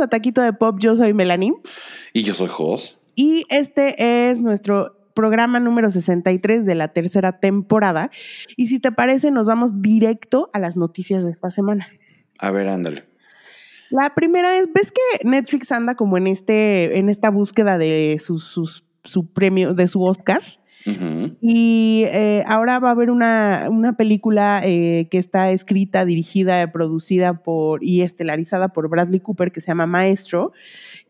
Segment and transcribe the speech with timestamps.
[0.00, 0.78] a Taquito de Pop.
[0.80, 1.52] Yo soy Melanie.
[2.12, 2.98] Y yo soy Jos.
[3.14, 8.10] Y este es nuestro programa número 63 de la tercera temporada.
[8.56, 11.88] Y si te parece, nos vamos directo a las noticias de esta semana.
[12.38, 13.04] A ver, ándale.
[13.90, 18.84] La primera es, ¿ves que Netflix anda como en este, en esta búsqueda de sus,
[19.04, 20.42] su premio, de su Oscar?
[20.84, 27.84] Y eh, ahora va a haber una, película eh, que está escrita, dirigida, producida por
[27.84, 30.52] y estelarizada por Bradley Cooper que se llama Maestro,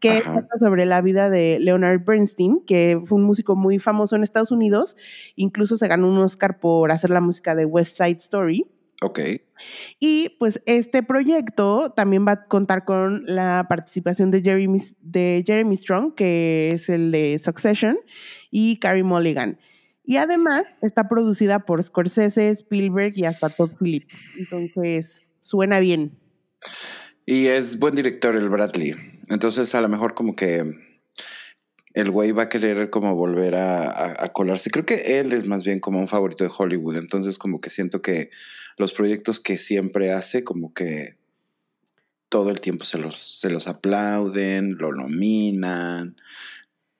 [0.00, 4.22] que trata sobre la vida de Leonard Bernstein, que fue un músico muy famoso en
[4.22, 4.96] Estados Unidos.
[5.36, 8.66] Incluso se ganó un Oscar por hacer la música de West Side Story.
[9.02, 9.20] Ok.
[9.98, 15.76] Y pues este proyecto también va a contar con la participación de Jeremy, de Jeremy
[15.76, 17.98] Strong, que es el de Succession,
[18.50, 19.58] y Carrie Mulligan.
[20.04, 24.12] Y además está producida por Scorsese, Spielberg y hasta Todd Phillips.
[24.36, 26.18] Entonces, suena bien.
[27.26, 28.94] Y es buen director el Bradley.
[29.28, 30.64] Entonces, a lo mejor como que
[31.94, 34.70] el güey va a querer como volver a, colarse.
[34.70, 36.96] Creo que él es más bien como un favorito de Hollywood.
[36.96, 38.30] Entonces, como que siento que
[38.80, 41.16] los proyectos que siempre hace, como que
[42.28, 46.16] todo el tiempo se los, se los aplauden, lo nominan.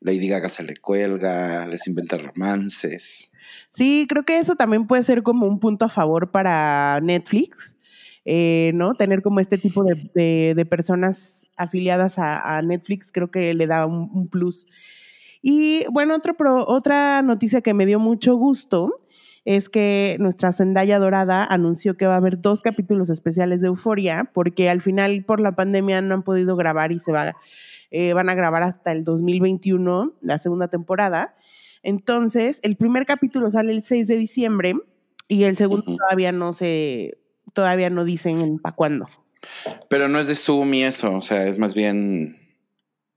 [0.00, 3.30] Lady Gaga se le cuelga, les inventa romances.
[3.72, 7.76] Sí, creo que eso también puede ser como un punto a favor para Netflix
[8.24, 8.94] eh, ¿no?
[8.94, 14.66] Tener como este tipo de, personas afiliadas a, Netflix creo que le da un, plus.
[15.42, 16.18] Y bueno,
[16.66, 19.00] otra noticia que me dio mucho gusto
[19.44, 24.30] es que nuestra Zendaya Dorada anunció que va a haber dos capítulos especiales de Euforia,
[24.32, 27.36] porque al final por la pandemia no han podido grabar y se va,
[27.90, 31.36] eh, van a grabar hasta el 2021, la segunda temporada.
[31.82, 34.74] Entonces, el primer capítulo sale el 6 de diciembre
[35.28, 37.18] y el segundo todavía no se,
[37.54, 39.08] todavía no dicen para cuándo.
[39.88, 42.39] Pero no es de Zoom y eso, o sea, es más bien...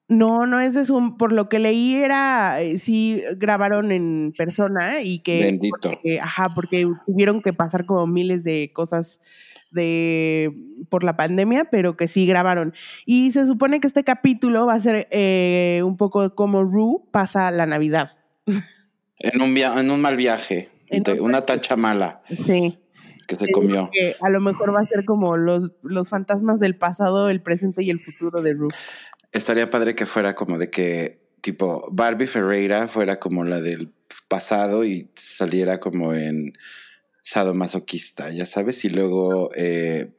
[0.08, 1.18] No, no es de Zoom.
[1.18, 5.40] Por lo que leí era, eh, sí grabaron en persona y que...
[5.42, 6.00] Bendito.
[6.22, 9.22] ajá, porque tuvieron que pasar como miles de cosas
[9.72, 10.54] de
[10.90, 12.74] por la pandemia, pero que sí grabaron.
[13.06, 17.50] Y se supone que este capítulo va a ser eh, un poco como Rue pasa
[17.52, 18.18] la Navidad.
[19.20, 20.70] En un, en un mal viaje,
[21.20, 22.22] una tacha mala.
[22.46, 22.78] Sí
[23.28, 23.90] que se comió.
[24.22, 27.90] a lo mejor va a ser como los, los fantasmas del pasado, el presente y
[27.90, 28.74] el futuro de Ruth.
[29.34, 33.92] Estaría padre que fuera como de que, tipo, Barbie Ferreira fuera como la del
[34.28, 36.54] pasado y saliera como en
[37.24, 40.12] sadomasoquista, ya sabes, y luego eh,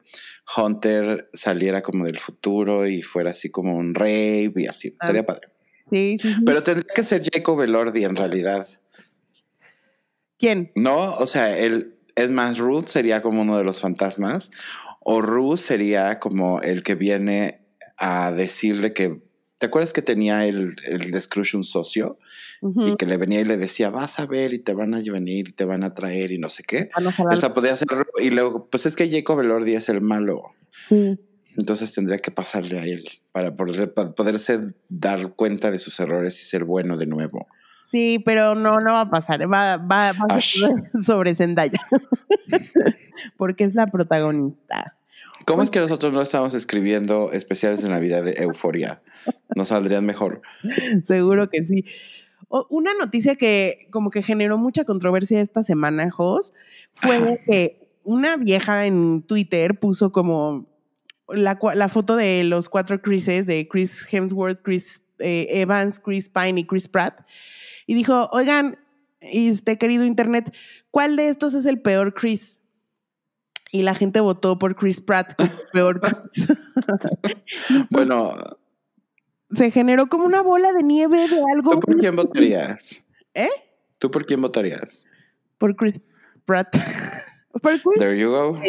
[0.57, 4.89] Hunter saliera como del futuro y fuera así como un rey y así.
[4.99, 5.05] Ah.
[5.05, 5.47] Estaría padre.
[5.91, 8.67] Sí, sí, Pero tendría que ser Jacob Elordi en realidad.
[10.37, 10.71] ¿Quién?
[10.75, 14.51] No, o sea, él, es más, Ruth sería como uno de los fantasmas,
[14.99, 17.64] o Ruth sería como el que viene
[17.97, 19.21] a decirle que.
[19.57, 22.19] ¿Te acuerdas que tenía el, el de Scrooge un socio?
[22.61, 25.47] Y que le venía y le decía, vas a ver y te van a venir
[25.47, 26.89] y te van a traer y no sé qué.
[27.31, 27.87] Esa podría ser.
[28.21, 30.41] Y luego, pues es que Jacob Elordi es el malo.
[31.57, 36.39] Entonces tendría que pasarle a él para, poder, para poderse dar cuenta de sus errores
[36.41, 37.47] y ser bueno de nuevo.
[37.91, 39.41] Sí, pero no, no va a pasar.
[39.41, 40.41] Va, va, va a
[41.01, 41.79] sobre Zendaya.
[43.37, 44.97] Porque es la protagonista.
[45.45, 49.01] ¿Cómo es que nosotros no estamos escribiendo especiales de Navidad de Euforia?
[49.55, 50.41] ¿Nos saldrían mejor?
[51.05, 51.85] Seguro que sí.
[52.69, 56.53] Una noticia que como que generó mucha controversia esta semana, Jos,
[56.93, 60.67] fue que una vieja en Twitter puso como
[61.27, 66.61] la, la, foto de los cuatro Chrises, de Chris Hemsworth, Chris eh, Evans, Chris Pine
[66.61, 67.21] y Chris Pratt
[67.87, 68.77] y dijo, oigan,
[69.21, 70.55] este querido Internet,
[70.91, 72.59] ¿cuál de estos es el peor Chris?
[73.71, 76.01] Y la gente votó por Chris Pratt como peor
[77.89, 78.35] bueno.
[79.53, 81.71] Se generó como una bola de nieve de algo.
[81.71, 83.05] ¿Tú por quién votarías?
[83.33, 83.49] ¿Eh?
[83.99, 85.05] ¿Tú por quién votarías?
[85.57, 85.99] Por Chris
[86.45, 86.75] Pratt.
[87.61, 88.59] por Chris There you go.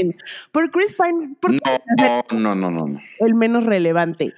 [0.53, 1.37] Por Chris Pine.
[2.33, 3.01] no, no, no, no.
[3.21, 4.35] El menos relevante.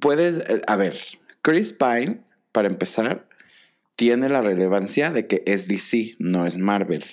[0.00, 0.94] Puedes, a ver,
[1.42, 2.22] Chris Pine,
[2.52, 3.28] para empezar,
[3.96, 7.04] tiene la relevancia de que es DC, no es Marvel.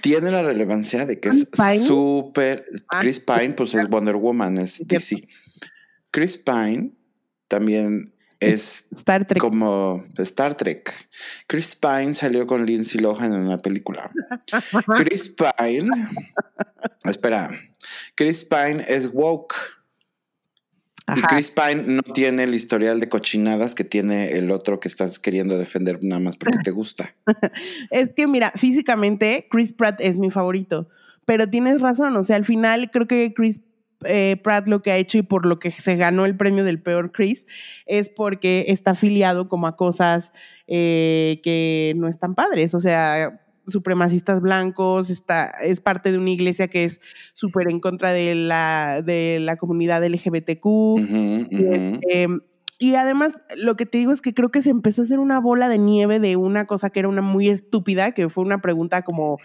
[0.00, 1.48] Tiene la relevancia de que es
[1.86, 2.64] súper.
[2.88, 5.26] Ah, Chris Pine, pues es Wonder Woman, es DC.
[6.10, 6.92] Chris Pine
[7.48, 9.40] también es Star Trek.
[9.40, 10.92] como Star Trek.
[11.46, 14.10] Chris Pine salió con Lindsay Lohan en una película.
[14.96, 15.90] Chris Pine.
[17.04, 17.50] espera.
[18.14, 19.54] Chris Pine es woke.
[21.16, 25.18] Y Chris Pine no tiene el historial de cochinadas que tiene el otro que estás
[25.18, 27.14] queriendo defender nada más porque te gusta.
[27.90, 30.88] es que mira, físicamente Chris Pratt es mi favorito,
[31.26, 33.60] pero tienes razón, o sea, al final creo que Chris
[34.06, 36.80] eh, Pratt lo que ha hecho y por lo que se ganó el premio del
[36.80, 37.46] peor Chris
[37.86, 40.32] es porque está afiliado como a cosas
[40.66, 42.74] eh, que no están padres.
[42.74, 47.00] O sea, supremacistas blancos, está, es parte de una iglesia que es
[47.32, 51.48] súper en contra de la, de la comunidad LGBTQ.
[51.50, 52.28] Este,
[52.78, 55.38] y además, lo que te digo es que creo que se empezó a hacer una
[55.38, 59.02] bola de nieve de una cosa que era una muy estúpida, que fue una pregunta
[59.02, 59.38] como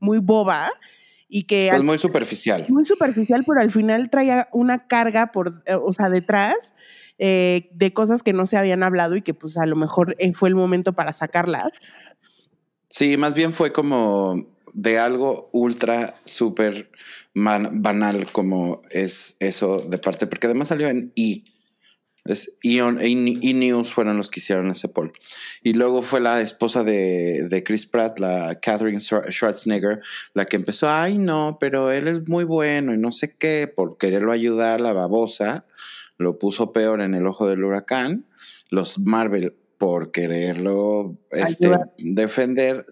[0.00, 0.70] muy boba.
[1.28, 2.66] Y que pues muy superficial.
[2.70, 6.74] Muy superficial, pero al final traía una carga por, eh, o sea, detrás
[7.18, 10.32] eh, de cosas que no se habían hablado y que pues a lo mejor eh,
[10.32, 11.70] fue el momento para sacarlas.
[12.90, 16.90] Sí, más bien fue como de algo ultra, súper
[17.34, 21.44] banal como es eso de parte, porque además salió en I.
[22.24, 23.14] Es Ion, e
[23.54, 25.12] News fueron los que hicieron ese poll.
[25.62, 30.00] Y luego fue la esposa de, de, Chris Pratt, la Catherine Schwarzenegger,
[30.34, 33.98] la que empezó, ay no, pero él es muy bueno y no sé qué, por
[33.98, 35.64] quererlo ayudar, la babosa,
[36.18, 38.26] lo puso peor en el ojo del huracán.
[38.68, 42.84] Los Marvel por quererlo este, defender,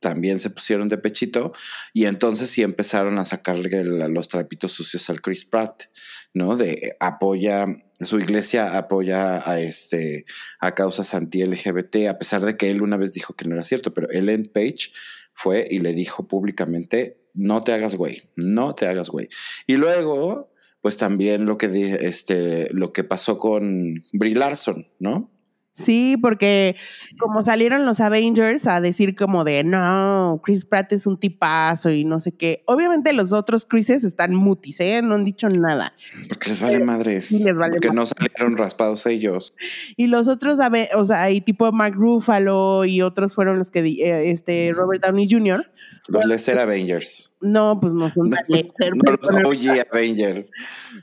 [0.00, 1.52] también se pusieron de pechito
[1.92, 5.84] y entonces sí empezaron a sacarle los trapitos sucios al Chris Pratt,
[6.32, 6.56] ¿no?
[6.56, 7.66] De apoya,
[8.00, 10.26] su iglesia apoya a este,
[10.58, 13.94] a causas anti-LGBT, a pesar de que él una vez dijo que no era cierto,
[13.94, 14.90] pero Ellen Page
[15.34, 19.28] fue y le dijo públicamente, no te hagas güey, no te hagas güey.
[19.68, 21.66] Y luego, pues también lo que,
[22.00, 25.30] este, lo que pasó con Brie Larson, ¿no?
[25.74, 26.76] Sí, porque
[27.18, 32.04] como salieron los Avengers a decir como de, no, Chris Pratt es un tipazo y
[32.04, 32.62] no sé qué.
[32.66, 35.00] Obviamente los otros Chrises están mutis, ¿eh?
[35.02, 35.92] No han dicho nada.
[36.28, 37.26] Porque les vale madres.
[37.26, 39.52] Sí, les vale porque no salieron raspados ellos.
[39.96, 40.58] Y los otros,
[40.96, 45.28] o sea, hay tipo Mark Ruffalo y otros fueron los que, eh, este, Robert Downey
[45.30, 45.64] Jr.
[46.08, 47.34] Los Lesser Avengers.
[47.40, 48.30] No, pues no son.
[48.54, 50.50] No, los OG Avengers.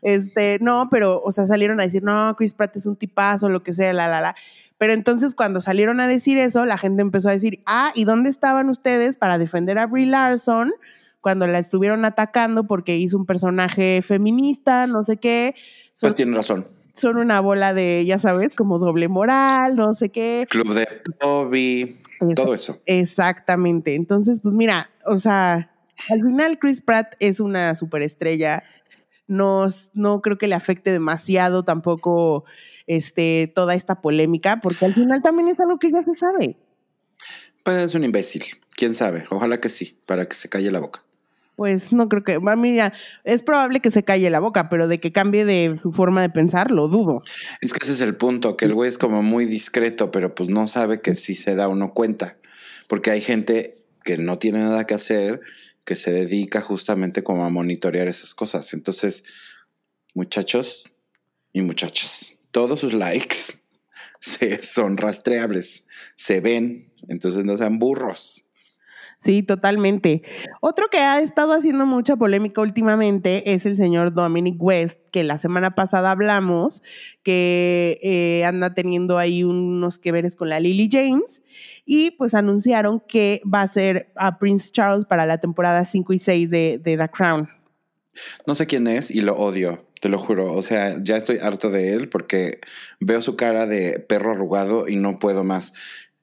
[0.02, 3.64] Este, no, pero, o sea, salieron a decir, no, Chris Pratt es un tipazo, lo
[3.64, 4.36] que sea, la, la, la.
[4.82, 8.32] Pero entonces cuando salieron a decir eso, la gente empezó a decir, ah, ¿y dónde
[8.32, 10.74] estaban ustedes para defender a Brie Larson
[11.20, 15.54] cuando la estuvieron atacando porque hizo un personaje feminista, no sé qué?
[16.02, 16.68] pues tienen razón.
[16.96, 20.48] Son una bola de, ya sabes, como doble moral, no sé qué.
[20.50, 20.88] Club de
[21.20, 22.00] Toby,
[22.36, 22.80] todo eso.
[22.88, 23.94] Exactamente.
[23.94, 25.70] Entonces, pues mira, o sea,
[26.10, 28.64] al final Chris Pratt es una superestrella.
[29.28, 32.46] No, no creo que le afecte demasiado tampoco
[32.92, 36.58] este, toda esta polémica, porque al final también es algo que ya se sabe.
[37.64, 38.44] Pues es un imbécil,
[38.76, 41.02] quién sabe, ojalá que sí, para que se calle la boca.
[41.56, 42.92] Pues no creo que, mira,
[43.24, 46.30] es probable que se calle la boca, pero de que cambie de su forma de
[46.30, 47.24] pensar, lo dudo.
[47.62, 50.50] Es que ese es el punto, que el güey es como muy discreto, pero pues
[50.50, 52.38] no sabe que si se da uno cuenta,
[52.88, 55.40] porque hay gente que no tiene nada que hacer,
[55.86, 58.74] que se dedica justamente como a monitorear esas cosas.
[58.74, 59.24] Entonces,
[60.14, 60.92] muchachos
[61.54, 63.38] y muchachas, todos sus likes
[64.20, 68.48] se, son rastreables, se ven, entonces no sean burros.
[69.24, 70.24] Sí, totalmente.
[70.62, 75.38] Otro que ha estado haciendo mucha polémica últimamente es el señor Dominic West, que la
[75.38, 76.82] semana pasada hablamos,
[77.22, 81.44] que eh, anda teniendo ahí unos que veres con la Lily James,
[81.86, 86.20] y pues anunciaron que va a ser a Prince Charles para la temporada 5 y
[86.20, 87.48] 6 de, de The Crown.
[88.48, 89.86] No sé quién es y lo odio.
[90.02, 92.60] Te lo juro, o sea, ya estoy harto de él porque
[93.00, 95.74] veo su cara de perro arrugado y no puedo más.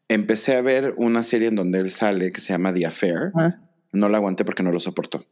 [0.09, 3.33] Empecé a ver una serie en donde él sale que se llama The Affair.
[3.93, 5.25] No la aguanté porque no lo soportó.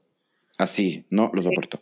[0.59, 1.81] Así, no lo soporto.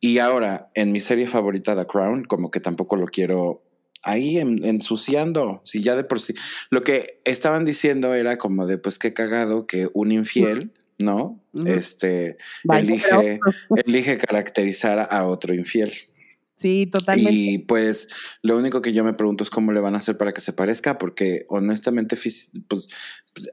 [0.00, 3.62] Y ahora, en mi serie favorita, The Crown, como que tampoco lo quiero
[4.02, 5.60] ahí ensuciando.
[5.62, 6.34] Si ya de por sí.
[6.70, 10.72] Lo que estaban diciendo era como de, pues qué cagado que un infiel.
[10.98, 11.42] ¿No?
[11.64, 12.36] Este
[12.72, 13.40] elige,
[13.84, 15.92] elige caracterizar a otro infiel.
[16.56, 17.32] Sí, totalmente.
[17.32, 18.08] Y pues
[18.42, 20.52] lo único que yo me pregunto es cómo le van a hacer para que se
[20.52, 22.16] parezca, porque honestamente,
[22.66, 22.88] pues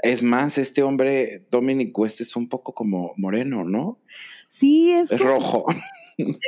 [0.02, 4.02] es más, este hombre, Dominic West, es un poco como moreno, ¿no?
[4.50, 5.12] Sí, es.
[5.12, 5.66] Es rojo.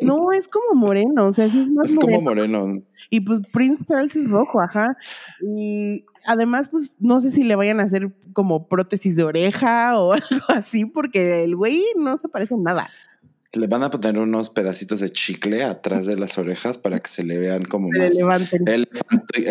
[0.02, 2.84] No, es como moreno, o sea, es más Es como moreno.
[3.10, 4.98] Y pues Prince Charles es rojo, ajá.
[5.42, 10.12] Y además, pues no sé si le vayan a hacer como prótesis de oreja o
[10.14, 12.88] algo así, porque el güey no se parece en nada.
[13.54, 17.24] Le van a poner unos pedacitos de chicle atrás de las orejas para que se
[17.24, 18.14] le vean como más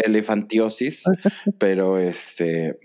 [0.04, 1.04] elefantiosis,
[1.58, 2.78] pero este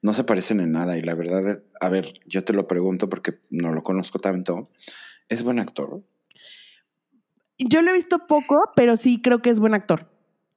[0.00, 0.98] no se parecen en nada.
[0.98, 4.70] Y la verdad, a ver, yo te lo pregunto porque no lo conozco tanto.
[5.28, 6.02] ¿Es buen actor?
[7.68, 10.08] Yo lo he visto poco, pero sí creo que es buen actor.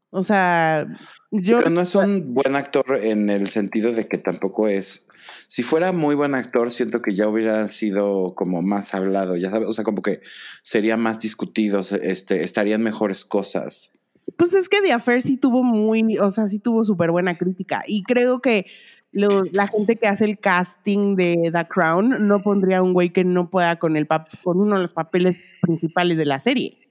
[0.09, 0.87] O sea,
[1.31, 1.59] yo...
[1.59, 5.05] Pero no es un buen actor en el sentido de que tampoco es...
[5.47, 9.67] Si fuera muy buen actor, siento que ya hubiera sido como más hablado, ya sabes,
[9.67, 10.21] o sea, como que
[10.61, 13.93] sería más discutido, este, estarían mejores cosas.
[14.37, 17.83] Pues es que The Affair sí tuvo muy, o sea, sí tuvo súper buena crítica.
[17.87, 18.67] Y creo que
[19.11, 23.49] la gente que hace el casting de The Crown no pondría un güey que no
[23.49, 24.07] pueda con, el
[24.43, 26.86] con uno de los papeles principales de la serie.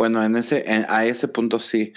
[0.00, 1.92] Bueno, en ese, a ese punto sí.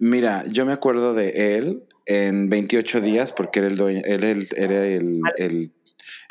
[0.00, 3.80] Mira, yo me acuerdo de él en 28 días porque era el,
[4.56, 5.72] era el, el,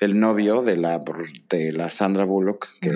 [0.02, 1.02] el, novio de la,
[1.48, 2.92] de la Sandra Bullock, que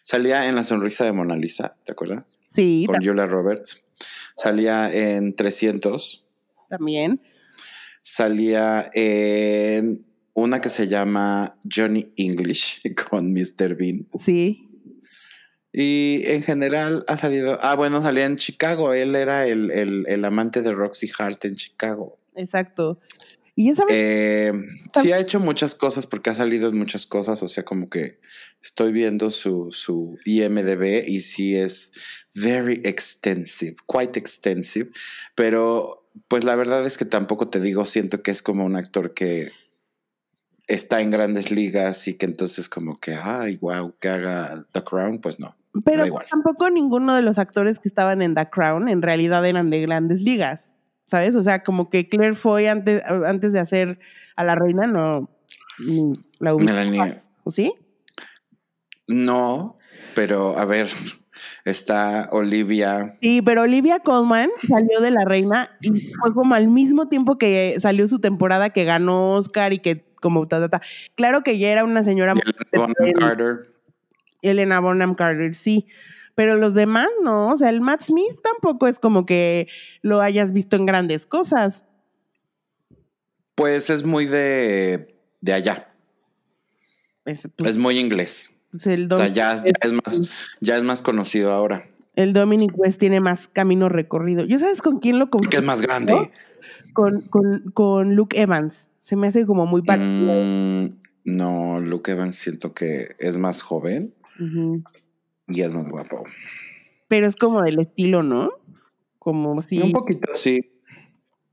[0.00, 2.36] salía en La Sonrisa de Mona Lisa, ¿te acuerdas?
[2.50, 2.84] Sí.
[2.86, 3.82] Con Julia Roberts.
[4.36, 6.24] Salía en 300.
[6.68, 7.20] También.
[8.00, 13.74] Salía en una que se llama Johnny English con Mr.
[13.74, 14.06] Bean.
[14.20, 14.70] Sí.
[15.76, 17.58] Y en general ha salido.
[17.60, 18.92] Ah, bueno, salía en Chicago.
[18.94, 22.16] Él era el, amante de Roxy Hart en Chicago.
[22.36, 23.00] Exacto.
[23.56, 24.52] Y esa eh,
[25.00, 27.42] sí ha hecho muchas cosas porque ha salido en muchas cosas.
[27.42, 28.20] O sea, como que
[28.62, 31.92] estoy viendo su, su IMDB y sí es
[32.36, 34.90] very extensive, quite extensive.
[35.34, 39.12] Pero pues la verdad es que tampoco te digo, siento que es como un actor
[39.12, 39.50] que
[40.68, 45.20] está en grandes ligas y que entonces como que, ay, wow, que haga The Crown,
[45.20, 45.56] pues no.
[45.84, 49.80] Pero tampoco ninguno de los actores que estaban en The Crown en realidad eran de
[49.80, 50.72] grandes ligas,
[51.08, 51.34] ¿sabes?
[51.34, 53.98] O sea, como que Claire Foy antes, antes de hacer
[54.36, 55.28] a la reina no
[56.38, 56.54] la
[57.42, 57.74] ¿O sí?
[59.08, 59.76] No,
[60.14, 60.86] pero a ver,
[61.64, 63.16] está Olivia.
[63.20, 67.76] Sí, pero Olivia Colman salió de la reina y fue como al mismo tiempo que
[67.80, 70.80] salió su temporada que ganó Oscar y que como ta, ta, ta.
[71.16, 72.34] Claro que ya era una señora.
[73.18, 73.73] Carter.
[74.44, 75.86] Elena Bonham Carter, sí.
[76.34, 79.68] Pero los demás no, o sea, el Matt Smith tampoco es como que
[80.02, 81.84] lo hayas visto en grandes cosas.
[83.54, 85.88] Pues es muy de, de allá.
[87.24, 88.50] Es, pues, muy inglés.
[88.72, 91.86] Pues el o sea, ya, es más, ya es más conocido ahora.
[92.16, 94.44] El Dominic West tiene más camino recorrido.
[94.44, 95.50] ¿Ya sabes con quién lo confundo?
[95.50, 96.30] Que es más grande.
[96.92, 98.90] Con, con, con, Luke Evans.
[99.00, 100.32] Se me hace como muy parecido.
[100.32, 104.14] Mm, no, Luke Evans siento que es más joven.
[105.48, 106.24] Y es más guapo.
[107.08, 108.50] Pero es como del estilo, ¿no?
[109.18, 109.80] Como si.
[109.80, 110.72] Un poquito, sí.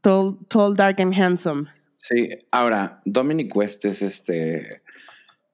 [0.01, 1.69] Tall, tall, dark and handsome.
[1.95, 2.29] Sí.
[2.51, 4.81] Ahora, Dominic West es este.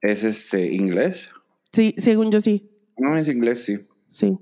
[0.01, 1.31] ¿Es este inglés?
[1.73, 2.69] Sí, según yo sí.
[2.97, 3.79] No, es inglés, sí.
[4.11, 4.37] Sí.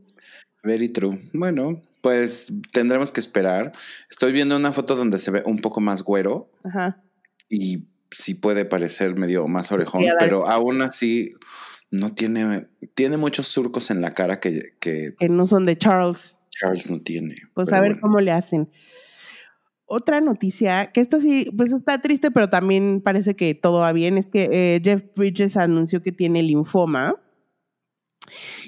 [0.64, 1.30] Very true.
[1.34, 3.72] Bueno, pues tendremos que esperar.
[4.10, 6.52] Estoy viendo una foto donde se ve un poco más güero.
[6.64, 7.02] Ajá.
[7.50, 11.32] Y sí puede parecer medio más orejón, pero aún así
[11.92, 16.40] no tiene, tiene muchos surcos en la cara que, que, no son de Charles.
[16.50, 17.36] Charles no tiene.
[17.54, 18.70] Pues a ver cómo le hacen.
[19.86, 24.18] Otra noticia, que esta sí, pues está triste, pero también parece que todo va bien,
[24.18, 27.16] es que eh, Jeff Bridges anunció que tiene linfoma.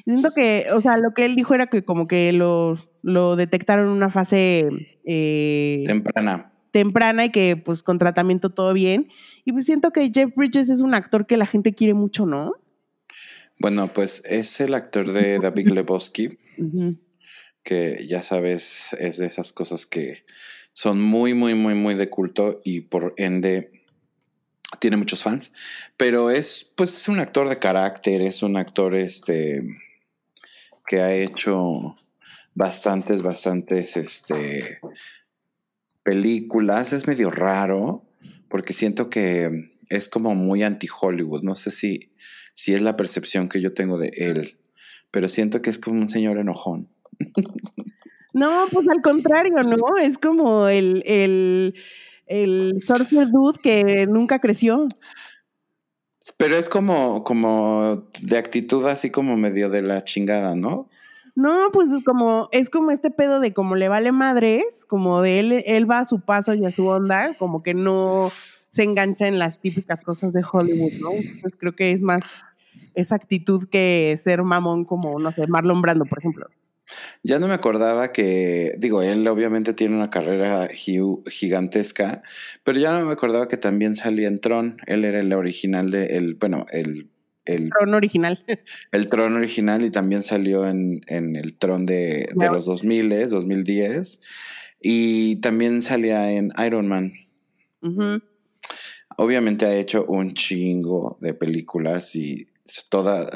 [0.06, 3.88] Siento que, o sea, lo que él dijo era que como que lo, lo detectaron
[3.88, 4.68] en una fase
[5.06, 6.54] eh, temprana.
[6.70, 9.08] Temprana y que pues con tratamiento todo bien.
[9.44, 12.54] Y pues siento que Jeff Bridges es un actor que la gente quiere mucho, ¿no?
[13.60, 16.38] Bueno, pues es el actor de David Lebowski,
[17.64, 20.26] que ya sabes, es de esas cosas que
[20.74, 23.72] son muy, muy, muy, muy de culto y por ende
[24.80, 25.54] tiene muchos fans,
[25.96, 29.64] pero es, pues, es un actor de carácter, es un actor este,
[30.88, 31.96] que ha hecho
[32.54, 34.80] bastantes, bastantes este,
[36.04, 36.94] películas.
[36.94, 38.06] Es medio raro
[38.50, 41.44] porque siento que es como muy anti-Hollywood.
[41.44, 42.12] No sé si
[42.58, 44.58] si es la percepción que yo tengo de él,
[45.12, 46.90] pero siento que es como un señor enojón.
[48.34, 49.98] No, pues al contrario, ¿no?
[50.02, 51.76] Es como el, el,
[52.26, 54.88] el surfer dude que nunca creció.
[56.38, 60.90] Pero es como, como de actitud así como medio de la chingada, ¿no?
[61.36, 65.40] No, pues es como, es como este pedo de como le vale madres, como de
[65.40, 68.32] él, él va a su paso y a su onda, como que no
[68.72, 71.10] se engancha en las típicas cosas de Hollywood, ¿no?
[71.42, 72.24] Pues creo que es más
[72.98, 76.48] esa actitud que ser mamón como, no sé, Marlon Brando, por ejemplo.
[77.22, 82.22] Ya no me acordaba que, digo, él obviamente tiene una carrera gigantesca,
[82.64, 84.78] pero ya no me acordaba que también salía en Tron.
[84.88, 87.10] Él era el original de, el, bueno, el...
[87.46, 88.44] El Tron original.
[88.92, 94.20] El Tron original y también salió en, el Tron de, de los 2000, 2010.
[94.82, 97.14] Y también salía en Iron Man.
[99.18, 102.48] Obviamente ha hecho un chingo de películas y
[102.90, 103.28] toda,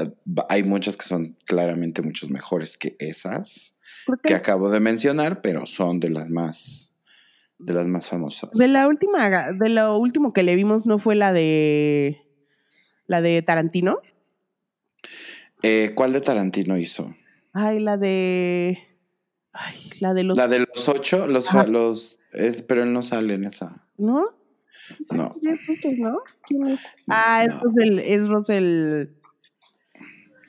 [0.49, 3.79] hay muchas que son claramente muchos mejores que esas
[4.23, 6.97] que acabo de mencionar, pero son de las más,
[7.59, 8.51] de las más famosas.
[8.57, 12.21] De la última, de lo último que le vimos no fue la de
[13.07, 13.99] la de Tarantino.
[15.63, 17.15] Eh, ¿Cuál de Tarantino hizo?
[17.53, 18.79] Ay, la de.
[19.53, 20.37] Ay, la de los.
[20.37, 23.85] La de los ocho, los, los es- pero él no sale en esa.
[23.97, 24.25] ¿No?
[25.13, 25.35] No.
[25.39, 26.17] Sí, es Russell, ¿no?
[26.47, 26.79] ¿Quién es?
[27.07, 27.53] Ah, es
[28.05, 29.07] es Russell.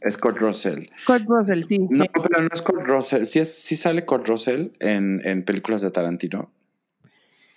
[0.04, 0.86] Es Kurt Russell.
[1.06, 1.78] Kurt Russell, sí.
[1.78, 3.24] No, pero no es Kurt Russell.
[3.24, 6.52] Sí, es, sí sale Kurt Russell en, en películas de Tarantino.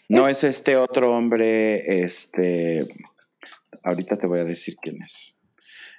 [0.10, 2.88] No es este otro hombre, este.
[3.84, 5.38] Ahorita te voy a decir quién es.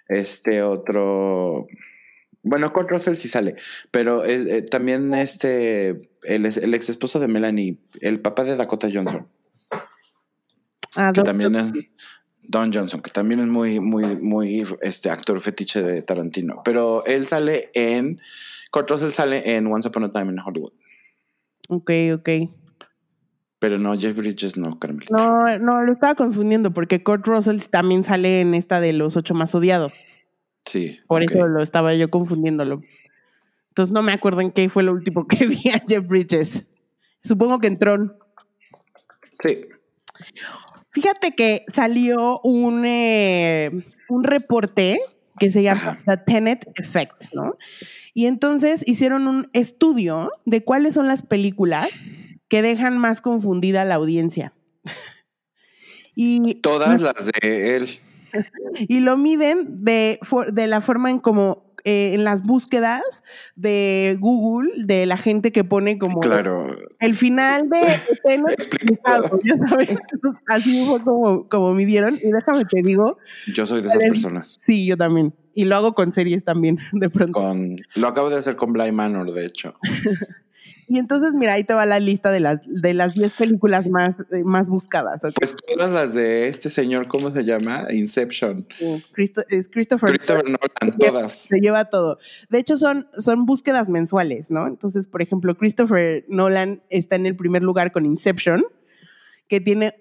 [0.09, 1.67] Este otro.
[2.43, 3.57] Bueno, Kurt Russell sí sale,
[3.91, 8.89] pero eh, eh, también este, el, el ex esposo de Melanie, el papá de Dakota
[8.93, 9.29] Johnson,
[10.95, 11.73] Ah, que también es
[12.49, 16.63] Don Johnson, que también es muy, muy, muy este actor fetiche de Tarantino.
[16.65, 18.21] Pero él sale en.
[18.71, 20.73] Kurt Russell sale en Once Upon a Time in Hollywood.
[21.69, 22.29] Ok, ok.
[23.59, 25.17] Pero no, Jeff Bridges no, Carmelita.
[25.17, 29.35] No, no, lo estaba confundiendo porque Kurt Russell también sale en esta de los ocho
[29.35, 29.93] más odiados.
[30.61, 30.99] Sí.
[31.07, 32.83] Por eso lo estaba yo confundiéndolo.
[33.69, 36.65] Entonces no me acuerdo en qué fue lo último que vi a Jeff Bridges.
[37.23, 38.17] Supongo que en Tron.
[39.43, 39.67] Sí.
[40.97, 44.99] Fíjate que salió un, eh, un reporte
[45.39, 47.59] que se llama The Tenet Effect, ¿no?
[48.15, 51.91] Y entonces hicieron un estudio de cuáles son las películas
[52.49, 54.55] que dejan más confundida a la audiencia.
[56.19, 57.89] Y, Todas las de él.
[58.89, 60.19] y lo miden de,
[60.51, 63.23] de la forma en como eh, en las búsquedas
[63.55, 66.67] de Google de la gente que pone como Claro.
[66.99, 67.79] el final de
[68.25, 69.97] Tenet explicado, ya sabes.
[70.49, 72.17] Así fue como, como midieron.
[72.17, 73.19] Y déjame te digo,
[73.55, 74.61] Yo soy de esas personas.
[74.67, 75.33] Sí, yo también.
[75.55, 77.41] Y lo hago con series también, de pronto.
[77.41, 79.75] Con, lo acabo de hacer con Bly Manor, de hecho.
[80.89, 84.15] Y entonces, mira, ahí te va la lista de las de las 10 películas más,
[84.33, 85.21] eh, más buscadas.
[85.35, 87.87] Pues todas las de este señor, ¿cómo se llama?
[87.91, 88.67] Inception.
[89.13, 91.35] Christo- es Christopher, Christopher Nolan, todas.
[91.37, 92.19] se lleva todo.
[92.51, 94.67] De hecho, son, son búsquedas mensuales, ¿no?
[94.67, 98.65] Entonces, por ejemplo, Christopher Nolan está en el primer lugar con Inception,
[99.49, 99.95] que tiene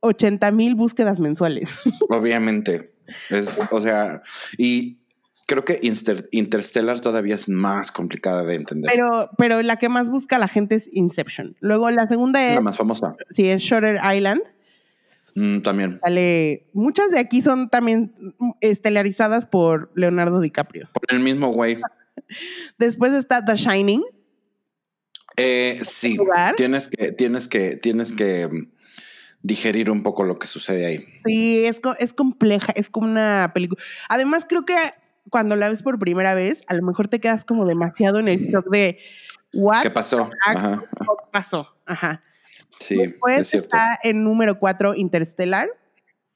[0.00, 1.68] 80 mil búsquedas mensuales.
[2.08, 2.94] Obviamente.
[3.28, 4.22] Es, o sea,
[4.56, 4.99] y
[5.50, 8.88] creo que Inter- Interstellar todavía es más complicada de entender.
[8.94, 11.56] Pero, pero la que más busca la gente es Inception.
[11.58, 13.16] Luego, la segunda es, la más famosa.
[13.30, 14.42] sí, es Shutter Island.
[15.34, 15.98] Mm, también.
[16.04, 20.88] Sale, muchas de aquí son también mm, estelarizadas por Leonardo DiCaprio.
[20.92, 21.78] Por el mismo güey.
[22.78, 24.04] Después está The Shining.
[25.36, 26.54] Eh, sí, lugar.
[26.54, 28.70] tienes que, tienes que, tienes que mm,
[29.42, 31.00] digerir un poco lo que sucede ahí.
[31.26, 33.82] Sí, es, es compleja, es como una película.
[34.08, 34.76] Además, creo que
[35.28, 38.50] cuando la ves por primera vez, a lo mejor te quedas como demasiado en el
[38.50, 38.98] shock de
[39.54, 40.30] what ¿Qué pasó?
[40.46, 40.82] Ajá.
[41.32, 41.76] pasó.
[41.86, 42.22] Ajá.
[42.78, 43.66] Sí, Después es cierto.
[43.66, 45.68] está en número 4 Interstellar.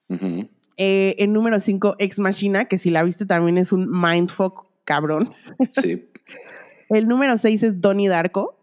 [0.09, 0.49] Ujú.
[0.77, 5.33] Eh, en número 5 Ex Machina, que si la viste también es un mindfuck cabrón.
[5.73, 6.11] Sí,
[6.91, 8.59] El número 6 es Donnie Darko.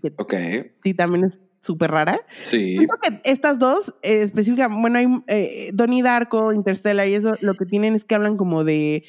[0.00, 0.34] que ok.
[0.82, 2.20] sí, también es súper rara.
[2.42, 7.34] Sí, Siento que estas dos, eh, específicamente, bueno, hay eh, Donnie Darko, Interstellar y eso,
[7.40, 9.04] lo que tienen es que hablan como de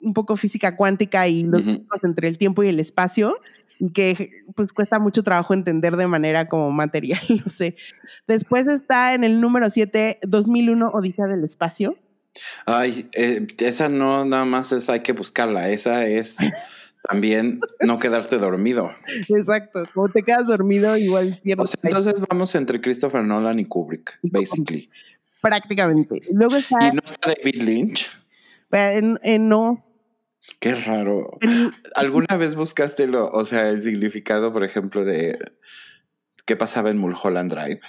[0.00, 3.36] un poco física cuántica y los vínculos entre el tiempo y el espacio,
[3.78, 7.76] y que pues cuesta mucho trabajo entender de manera como material, no sé.
[8.26, 11.96] Después está en el número 7, 2001, Odisea del Espacio.
[12.66, 15.68] Ay, eh, esa no nada más es hay que buscarla.
[15.68, 16.38] Esa es
[17.08, 18.94] también no quedarte dormido.
[19.28, 23.58] Exacto, como te quedas dormido, igual O pierdes sea, ahí, entonces vamos entre Christopher Nolan
[23.60, 24.90] y Kubrick, Y basically.
[25.40, 26.20] prácticamente.
[26.32, 28.10] Luego está, Y no está David Lynch.
[28.72, 29.84] en- en no,
[30.58, 31.38] Qué raro.
[31.94, 35.38] ¿Alguna vez buscaste lo, o sea, el significado, por ejemplo, de
[36.46, 37.80] qué pasaba en Mulholland Drive?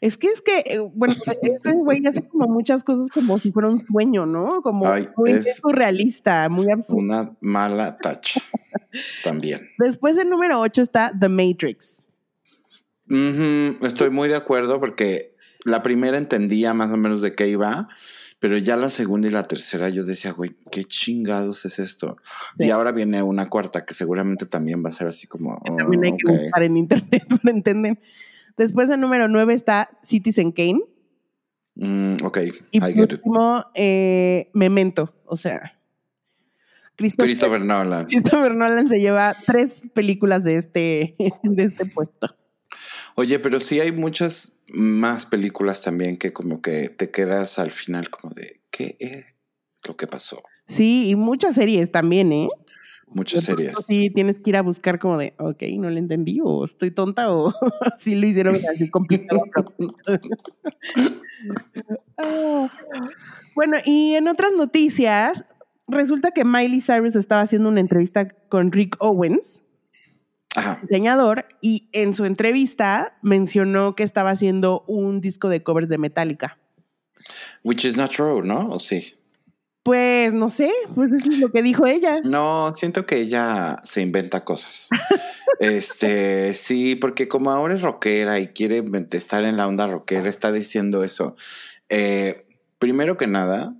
[0.00, 3.68] Es que es que, eh, bueno, ese güey hace como muchas cosas como si fuera
[3.68, 4.62] un sueño, ¿no?
[4.62, 7.00] Como Ay, muy es- surrealista, muy absurdo.
[7.02, 8.38] Una mala touch
[9.24, 9.68] también.
[9.78, 12.02] Después del número 8 está The Matrix.
[13.82, 17.86] Estoy muy de acuerdo porque la primera entendía más o menos de qué iba,
[18.40, 22.16] pero ya la segunda y la tercera yo decía, güey, ¿qué chingados es esto?
[22.58, 22.66] Sí.
[22.66, 25.60] Y ahora viene una cuarta que seguramente también va a ser así como...
[25.76, 26.40] También hay "Oh, que ok".
[26.42, 27.98] buscar en internet para entender.
[28.56, 30.80] Después del número 9 está Citizen Kane.
[31.74, 32.38] Mm, ok,
[32.70, 33.12] Y I por get it.
[33.12, 35.14] último, eh, Memento.
[35.26, 35.78] O sea,
[36.96, 38.06] Christopher, Christopher Nolan.
[38.06, 42.34] Christopher Nolan se lleva tres películas de este, de este puesto.
[43.14, 48.10] Oye, pero sí hay muchas más películas también que como que te quedas al final
[48.10, 49.24] como de, ¿qué es
[49.86, 50.42] lo que pasó?
[50.68, 52.48] Sí, y muchas series también, ¿eh?
[53.08, 53.74] Muchas series.
[53.86, 57.32] Sí, tienes que ir a buscar como de, ok, no le entendí, o estoy tonta,
[57.32, 57.52] o
[57.98, 59.42] sí lo hicieron así complicado.
[63.54, 65.44] bueno, y en otras noticias,
[65.86, 69.62] resulta que Miley Cyrus estaba haciendo una entrevista con Rick Owens,
[70.56, 70.80] Ajá.
[70.82, 76.58] diseñador, y en su entrevista mencionó que estaba haciendo un disco de covers de Metallica.
[77.62, 78.68] Which is not true, ¿no?
[78.70, 79.14] ¿O sí?
[79.86, 82.18] Pues no sé, pues eso es lo que dijo ella.
[82.24, 84.88] No, siento que ella se inventa cosas.
[85.60, 90.50] este, sí, porque como ahora es rockera y quiere estar en la onda rockera, está
[90.50, 91.36] diciendo eso.
[91.88, 92.46] Eh,
[92.80, 93.76] primero que nada,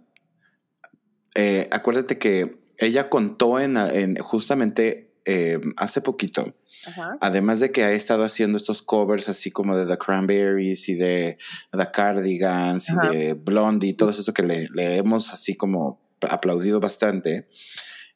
[1.35, 6.55] eh, acuérdate que ella contó en, en justamente eh, hace poquito,
[6.87, 7.19] Ajá.
[7.21, 11.37] además de que ha estado haciendo estos covers así como de The Cranberries y de
[11.73, 13.13] The Cardigans Ajá.
[13.13, 17.49] y de Blondie, todo eso que le, le hemos así como aplaudido bastante.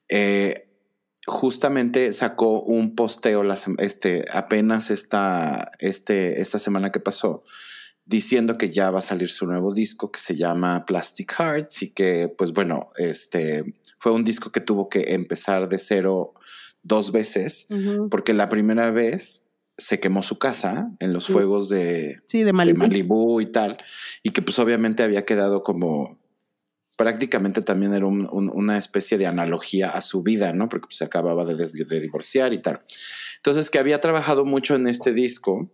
[0.08, 0.66] eh,
[1.26, 7.44] justamente sacó un posteo la este, apenas esta, este, esta semana que pasó
[8.06, 11.90] diciendo que ya va a salir su nuevo disco que se llama Plastic Hearts y
[11.90, 13.64] que pues bueno, este
[13.98, 16.32] fue un disco que tuvo que empezar de cero
[16.82, 17.66] dos veces
[18.10, 21.32] porque la primera vez se quemó su casa en los Sí.
[21.32, 22.78] fuegos de, Sí, de de Malibu.
[22.78, 23.78] Malibu y tal,
[24.22, 26.18] y que pues obviamente había quedado como
[26.96, 30.68] prácticamente también era un- un- una especie de analogía a su vida, ¿no?
[30.68, 32.82] Porque pues, se acababa de, de divorciar y tal.
[33.36, 35.70] Entonces que había trabajado mucho en este disco.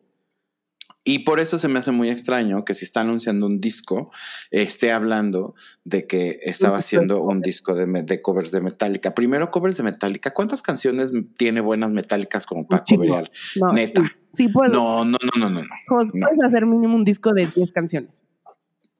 [1.09, 4.11] Y por eso se me hace muy extraño que si está anunciando un disco,
[4.51, 9.14] esté hablando de que estaba haciendo un disco de, covers de Metallica.
[9.14, 10.35] Primero, covers de Metallica.
[10.35, 13.31] ¿Cuántas canciones tiene buenas metálicas como para coverear?
[13.55, 14.03] No, Neta.
[14.35, 18.25] Sí, No, no, no, no, no, puedes hacer mínimo un disco de 10 canciones.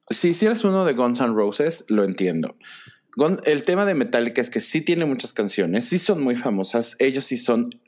[0.09, 2.55] Si hicieras uno de Guns N' Roses, lo entiendo.
[3.43, 7.25] El tema de Metallica es que sí tiene muchas canciones, sí son muy famosas, ellos
[7.25, 7.81] sí son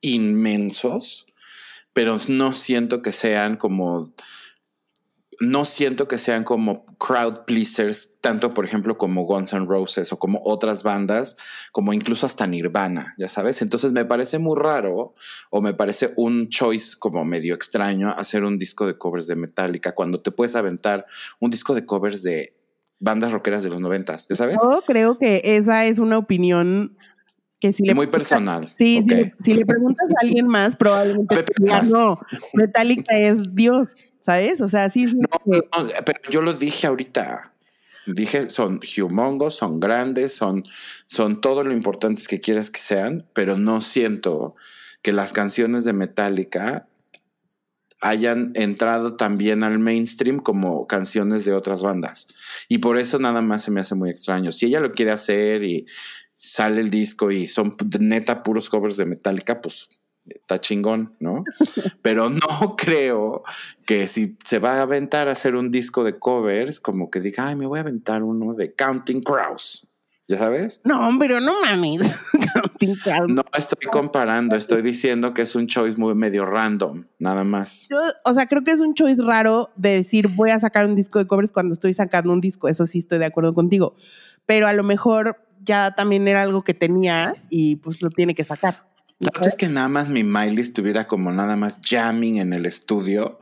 [0.00, 1.26] inmensos,
[1.94, 4.12] pero no siento que sean como
[5.40, 10.18] no siento que sean como crowd pleasers, tanto por ejemplo como Guns N' Roses o
[10.18, 11.36] como otras bandas,
[11.72, 13.62] como incluso hasta Nirvana, ya sabes.
[13.62, 15.14] Entonces me parece muy raro
[15.50, 19.92] o me parece un choice como medio extraño hacer un disco de covers de Metallica
[19.92, 21.06] cuando te puedes aventar
[21.40, 22.54] un disco de covers de
[23.00, 24.56] bandas rockeras de los noventas, ¿ya sabes?
[24.62, 26.96] Yo creo que esa es una opinión
[27.64, 28.68] que si le Muy personal.
[28.76, 31.98] Sí, si, le, si le preguntas a alguien más, probablemente Castro.
[31.98, 32.20] no,
[32.52, 33.86] Metallica es Dios,
[34.20, 34.60] ¿sabes?
[34.60, 35.56] O sea, sí, no,
[36.04, 37.54] pero yo lo dije ahorita.
[38.06, 40.62] Dije, son humongos, son grandes, son,
[41.06, 44.56] son todo lo importantes que quieras que sean, pero no siento
[45.00, 46.86] que las canciones de Metallica
[48.04, 52.28] hayan entrado también al mainstream como canciones de otras bandas.
[52.68, 54.52] Y por eso nada más se me hace muy extraño.
[54.52, 55.86] Si ella lo quiere hacer y
[56.34, 59.88] sale el disco y son neta puros covers de Metallica, pues
[60.26, 61.44] está chingón, ¿no?
[62.02, 63.42] Pero no creo
[63.86, 67.48] que si se va a aventar a hacer un disco de covers, como que diga,
[67.48, 69.88] ay, me voy a aventar uno de Counting Crows.
[70.26, 70.80] ¿Ya sabes?
[70.84, 72.00] no, pero no mames.
[73.28, 77.88] No estoy comparando, estoy diciendo que es un choice muy medio random, nada más.
[77.90, 80.94] Yo, o sea, creo que es un choice raro de decir voy a sacar un
[80.94, 82.68] disco de covers cuando estoy sacando un disco.
[82.68, 83.94] Eso sí estoy de acuerdo contigo.
[84.46, 88.44] Pero a lo mejor ya también era algo que tenía y pues lo tiene que
[88.44, 88.86] sacar.
[89.18, 93.38] La es que nada más mi Miley estuviera como nada más jamming en el estudio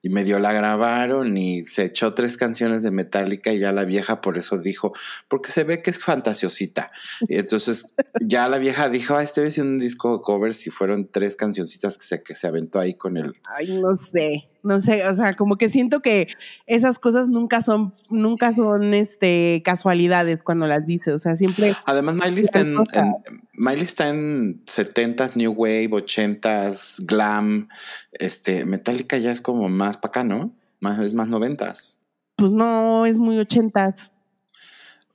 [0.00, 4.20] y medio la grabaron y se echó tres canciones de Metallica y ya la vieja
[4.20, 4.92] por eso dijo,
[5.28, 6.86] porque se ve que es fantasiosita.
[7.28, 11.36] Y entonces ya la vieja dijo, estoy haciendo un disco de covers y fueron tres
[11.36, 13.34] cancioncitas que se, que se aventó ahí con el...
[13.56, 16.28] Ay, no sé, no sé, o sea, como que siento que
[16.66, 22.16] esas cosas nunca son, nunca son este casualidades cuando las dice, o sea, siempre Además,
[22.16, 22.76] Miley está en,
[23.54, 27.68] Miley está en 70s, New Wave, 80s, glam.
[28.12, 30.52] Este, Metallica ya es como más para acá, ¿no?
[30.80, 31.96] Más, es más 90s.
[32.36, 34.12] pues no es muy ochentas.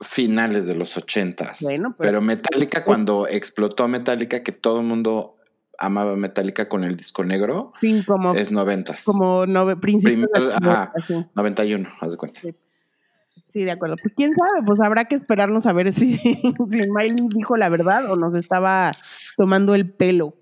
[0.01, 1.61] finales de los ochentas.
[1.61, 5.37] Bueno, pero- pero, Metallica, cuando explotó Metallica, que todo el mundo
[5.85, 9.03] amaba Metallica con el disco negro, Sí, como, es noventas.
[9.05, 10.91] como nove- principios los ajá.
[10.95, 11.25] 90, sí.
[11.35, 12.39] 91, haz de cuenta.
[12.41, 12.53] Sí.
[13.49, 13.97] Sí, de acuerdo.
[14.01, 18.11] Pues quién sabe, pues habrá que esperarnos a ver si, si Miley dijo la verdad
[18.11, 18.91] o nos estaba
[19.37, 20.35] tomando el pelo.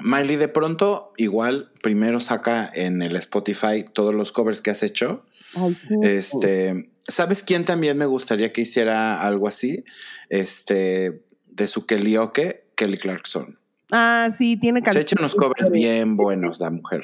[0.00, 5.24] Miley, de pronto, igual, primero saca en el Spotify todos los covers que has hecho.
[5.56, 5.76] Ay.
[6.02, 9.82] Este, ¿sabes quién también me gustaría que hiciera algo así?
[10.28, 13.58] Este, de su Kelioke, Kelly Clarkson.
[13.90, 17.02] Ah, sí, tiene Se canciones echa unos covers bien buenos la mujer.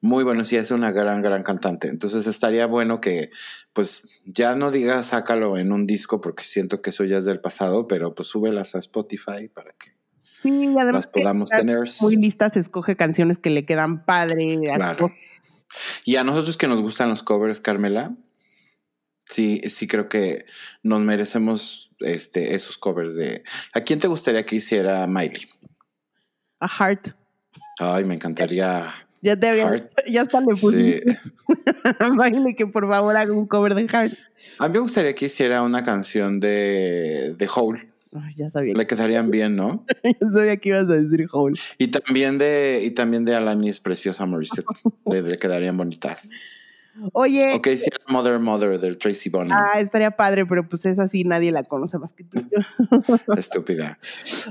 [0.00, 1.88] Muy bueno, sí, es una gran, gran cantante.
[1.88, 3.30] Entonces estaría bueno que,
[3.72, 7.40] pues, ya no digas sácalo en un disco porque siento que eso ya es del
[7.40, 9.90] pasado, pero pues súbelas a Spotify para que
[10.42, 11.80] Sí, y las podamos tener.
[12.00, 14.60] muy listas, escoge canciones que le quedan padre.
[14.62, 15.12] Claro.
[16.04, 18.16] Y a nosotros que nos gustan los covers, Carmela,
[19.24, 20.46] sí, sí creo que
[20.82, 23.42] nos merecemos este, esos covers de.
[23.72, 25.48] ¿A quién te gustaría que hiciera Miley?
[26.60, 27.08] A Heart.
[27.78, 28.92] Ay, me encantaría.
[29.20, 29.90] Ya te había, Heart.
[30.08, 30.60] ya hasta le Sí.
[30.60, 31.02] puse
[32.16, 34.12] Miley que por favor haga un cover de Heart.
[34.58, 37.88] A mí me gustaría que hiciera una canción de, de Hole.
[38.14, 39.84] Ay, ya sabía, Le quedarían bien, ¿no?
[40.04, 41.58] ya sabía que ibas a decir Hole.
[41.78, 44.66] Y también de, y también de Alanis Preciosa Morissette.
[45.10, 46.30] le, le quedarían bonitas.
[47.12, 49.52] Oye, Ok, sí, Mother Mother del Tracy Bonham.
[49.56, 52.38] ah, estaría padre, pero pues es así, nadie la conoce más que tú.
[53.36, 53.98] Estúpida.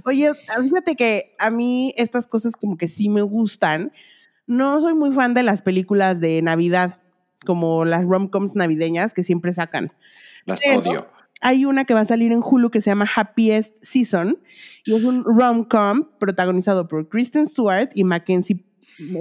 [0.06, 0.32] Oye,
[0.62, 3.92] fíjate que a mí estas cosas como que sí me gustan.
[4.46, 7.00] No soy muy fan de las películas de Navidad,
[7.46, 9.90] como las rom-coms navideñas que siempre sacan.
[10.46, 11.08] Las Pero- odio.
[11.40, 14.40] Hay una que va a salir en Hulu que se llama Happiest Season
[14.86, 18.66] y es un rom-com protagonizado por Kristen Stewart y Mackenzie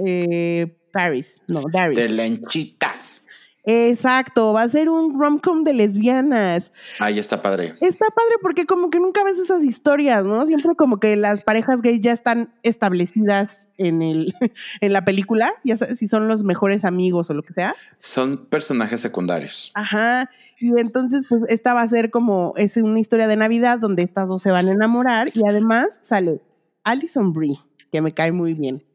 [0.03, 1.39] eh, Paris.
[1.47, 1.95] No, Darius.
[1.95, 3.23] De lenchitas.
[3.69, 6.71] Exacto, va a ser un rom-com de lesbianas.
[6.97, 7.75] Ahí está padre.
[7.81, 10.43] Está padre porque como que nunca ves esas historias, ¿no?
[10.45, 14.33] Siempre como que las parejas gays ya están establecidas en el
[14.81, 17.75] en la película, ya sabes si son los mejores amigos o lo que sea.
[17.99, 19.71] Son personajes secundarios.
[19.75, 20.31] Ajá.
[20.59, 24.29] Y entonces pues esta va a ser como es una historia de Navidad donde estas
[24.29, 26.41] dos se van a enamorar y además sale
[26.85, 27.59] Alison Brie,
[27.91, 28.86] que me cae muy bien.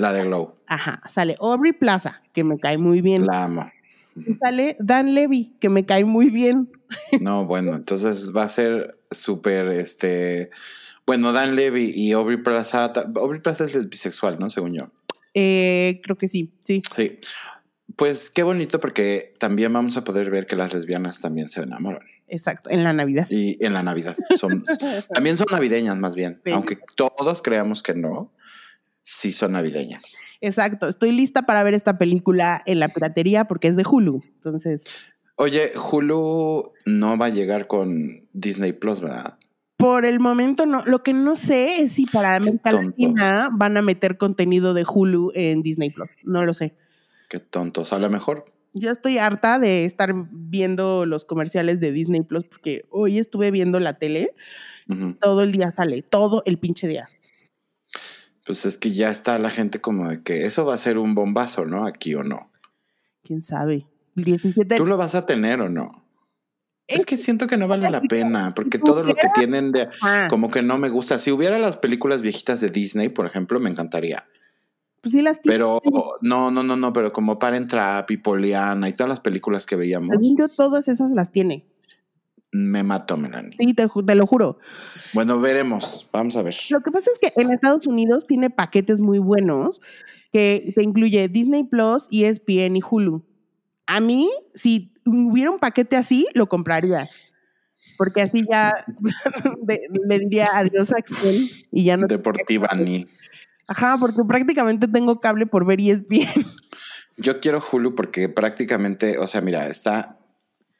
[0.00, 0.54] La de Glow.
[0.66, 3.26] Ajá, sale Aubrey Plaza, que me cae muy bien.
[3.26, 3.70] La amo.
[4.16, 6.72] Y sale Dan Levy, que me cae muy bien.
[7.20, 10.50] No, bueno, entonces va a ser súper, este...
[11.06, 12.90] Bueno, Dan Levy y Aubrey Plaza...
[13.16, 14.48] Aubrey Plaza es bisexual, ¿no?
[14.48, 14.90] Según yo.
[15.34, 16.80] Eh, creo que sí, sí.
[16.96, 17.18] Sí.
[17.94, 22.06] Pues qué bonito porque también vamos a poder ver que las lesbianas también se enamoran.
[22.26, 23.26] Exacto, en la Navidad.
[23.28, 24.16] Y en la Navidad.
[24.38, 24.62] Son,
[25.12, 26.40] también son navideñas más bien.
[26.44, 26.52] Sí.
[26.52, 28.32] Aunque todos creamos que no,
[29.10, 30.24] sí son navideñas.
[30.40, 34.22] Exacto, estoy lista para ver esta película en la piratería porque es de Hulu.
[34.36, 34.82] Entonces,
[35.34, 37.90] Oye, Hulu no va a llegar con
[38.32, 39.38] Disney Plus, ¿verdad?
[39.78, 42.70] por el momento no, lo que no sé es si para América.
[42.70, 46.10] Latina van a meter contenido de Hulu en Disney Plus.
[46.22, 46.76] No lo sé.
[47.30, 47.94] Qué tontos.
[47.94, 48.44] A lo mejor.
[48.74, 53.80] Yo estoy harta de estar viendo los comerciales de Disney Plus porque hoy estuve viendo
[53.80, 54.34] la tele,
[55.18, 57.08] todo el día sale, todo el pinche día.
[58.50, 61.14] Pues es que ya está la gente como de que eso va a ser un
[61.14, 61.86] bombazo, ¿no?
[61.86, 62.50] Aquí o no.
[63.22, 63.86] ¿Quién sabe?
[64.16, 65.88] El 17 ¿Tú lo vas a tener o no?
[66.88, 70.26] Es que siento que no vale la pena, porque todo lo que tienen de Ah,
[70.28, 71.16] como que no me gusta.
[71.18, 74.26] Si hubiera las películas viejitas de Disney, por ejemplo, me encantaría.
[75.00, 75.54] pues sí las tiene.
[75.54, 75.80] Pero
[76.20, 79.76] no, no, no, no, pero como Parent Trap y Poliana y todas las películas que
[79.76, 81.69] veíamos, Según yo, todas esas las tiene.
[82.52, 83.56] Me mató Melanie.
[83.58, 84.58] Sí, te, lo juro.
[85.12, 86.08] Bueno, veremos.
[86.12, 86.54] Vamos a ver.
[86.70, 89.80] Lo que pasa es que en Estados Unidos tiene paquetes muy buenos
[90.32, 93.24] que te incluye Disney Plus, ESPN y Hulu.
[93.86, 97.08] A mí, si hubiera un paquete así, lo compraría.
[97.96, 98.72] Porque así ya
[100.06, 102.06] le diría adiós a Excel y ya no.
[102.06, 103.04] Deportiva ni.
[103.66, 106.46] Ajá, porque prácticamente tengo cable por ver ESPN.
[107.16, 110.19] Yo quiero Hulu porque prácticamente, o sea, mira, está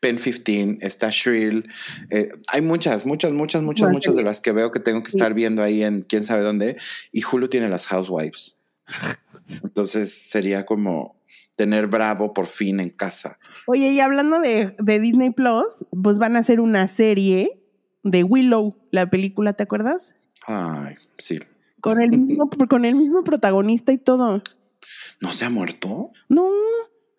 [0.01, 1.69] Pen 15, está Shrill.
[2.11, 5.11] eh, hay muchas, muchas, muchas, muchas, Bueno, muchas de las que veo que tengo que
[5.11, 5.17] Sí.
[5.19, 6.77] estar viendo ahí en quién sabe dónde.
[7.13, 8.59] Y Hulu tiene las Housewives.
[9.65, 11.17] Entonces sería como
[11.57, 13.39] tener Bravo por fin en casa.
[13.67, 15.67] Oye, y hablando de, de Disney Plus,
[16.03, 17.61] pues van a hacer una serie
[18.03, 20.15] de Willow, la película, ¿te acuerdas?
[20.47, 21.39] Ay, sí.
[21.83, 24.43] Con el mismo, con el mismo protagonista y todo.
[25.21, 26.11] ¿No se ha muerto?
[26.31, 26.49] No,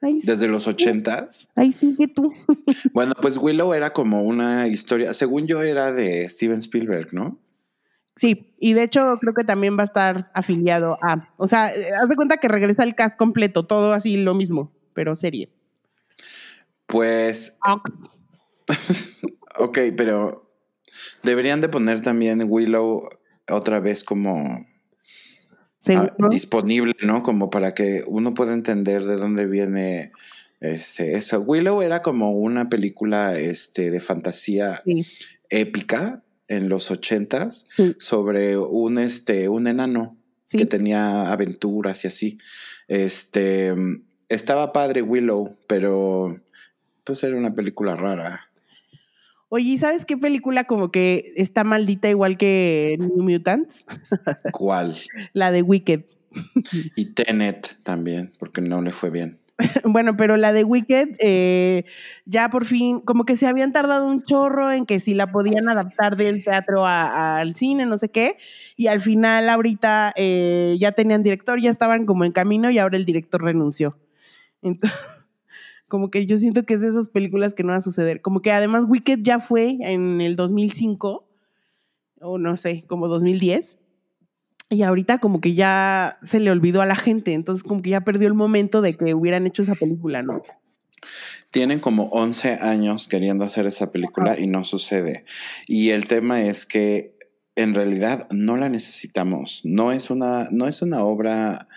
[0.02, 1.50] Desde los ochentas.
[1.56, 2.34] ahí sigue tú.
[2.94, 7.40] Bueno, pues Willow era como una historia, según yo era de Steven Spielberg, ¿no?
[8.16, 11.30] Sí, y de hecho creo que también va a estar afiliado a.
[11.38, 14.72] O sea, eh, haz de cuenta que regresa el cast completo, todo así lo mismo,
[14.94, 15.50] pero serie.
[16.88, 17.58] Pues,
[19.58, 20.52] ok, pero
[21.24, 23.08] deberían de poner también Willow
[23.50, 24.66] otra vez como
[25.82, 26.16] Seguro.
[26.22, 27.24] ah, disponible, ¿no?
[27.24, 30.12] Como para que uno pueda entender de dónde viene
[30.60, 31.42] este, eso.
[31.42, 35.06] Willow era como una película este, de fantasía Sí,
[35.50, 40.58] épica en los ochentas sí, sobre un, este, un enano sí.
[40.58, 42.38] que tenía aventuras y así.
[42.88, 43.74] Este
[44.30, 46.40] estaba padre Willow, pero
[47.04, 48.51] pues era una película rara.
[49.54, 53.84] Oye, ¿y sabes qué película como que está maldita igual que New Mutants?
[54.54, 54.96] ¿Cuál?
[55.34, 56.06] La de Wicked.
[56.96, 59.42] Y Tenet también, porque no le fue bien.
[59.84, 61.84] bueno, pero la de Wicked, eh,
[62.24, 65.68] ya por fin, como que se habían tardado un chorro en que si la podían
[65.68, 68.38] adaptar del teatro al cine, no sé qué,
[68.78, 72.96] y al final ahorita eh, ya tenían director, ya estaban como en camino y ahora
[72.96, 73.98] el director renunció.
[74.62, 75.21] Entonces,
[75.92, 78.22] como que yo siento que es de esas películas que no va a suceder.
[78.22, 81.28] Como que además Wicked ya fue en el 2005,
[82.22, 83.78] o no sé, como 2010.
[84.70, 88.06] Y ahorita como que ya se le olvidó a la gente, entonces como que ya
[88.06, 90.42] perdió el momento de que hubieran hecho esa película, ¿no?
[91.52, 95.26] Tienen como 11 años queriendo hacer esa película y no sucede.
[95.68, 97.18] Y el tema es que
[97.58, 99.60] en realidad no la necesitamos.
[99.66, 101.68] No es una, no es una obra,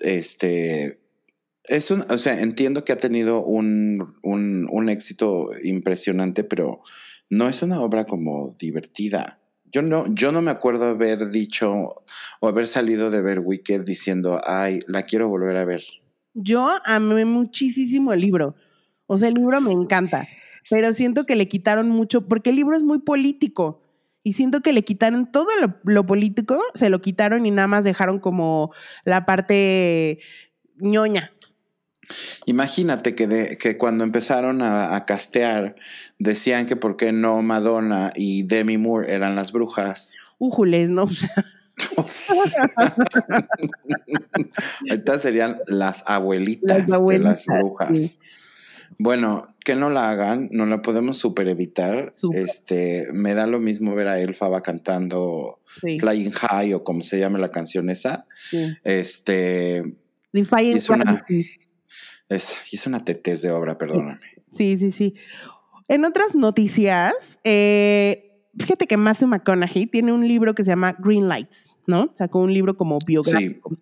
[0.00, 1.03] este,
[1.64, 6.82] es un, o sea, entiendo que ha tenido un, un, éxito impresionante, pero
[7.30, 9.40] no es una obra como divertida.
[9.64, 12.04] Yo no, yo no me acuerdo haber dicho
[12.40, 15.82] o haber salido de ver Wicked diciendo, ay, la quiero volver a ver.
[16.34, 18.54] Yo amé muchísimo el libro.
[19.06, 20.28] O sea, el libro me encanta,
[20.70, 23.80] pero siento que le quitaron mucho, porque el libro es muy político.
[24.22, 25.48] Y siento que le quitaron todo
[25.84, 28.72] lo, político, se lo quitaron y nada más dejaron como
[29.04, 30.18] la parte
[30.78, 31.30] ñoña.
[32.46, 35.76] Imagínate que, que cuando empezaron a, castear
[36.18, 40.16] decían que por qué no Madonna y Demi Moore eran las brujas.
[40.38, 41.06] Újules, ¿no?
[44.88, 48.20] Ahorita serían las abuelitas, de las brujas.
[48.98, 52.14] Bueno, que no la hagan, no la podemos super evitar.
[52.32, 57.40] Este, me da lo mismo ver a Elfaba cantando Flying High o como se llame
[57.40, 58.26] la canción esa.
[58.84, 59.96] Este,
[60.32, 61.26] es una,
[62.28, 64.20] es, una tetez de obra, perdóname.
[64.54, 65.14] Sí, sí, sí.
[65.88, 71.28] En otras noticias, eh, fíjate que Matthew McConaughey tiene un libro que se llama Green
[71.28, 72.12] Lights, ¿no?
[72.16, 73.76] Sacó un libro como biográfico.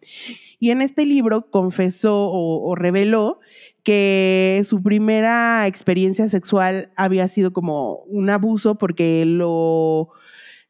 [0.58, 3.40] Y en este libro confesó o, reveló
[3.82, 10.10] que su primera experiencia sexual había sido como un abuso porque lo,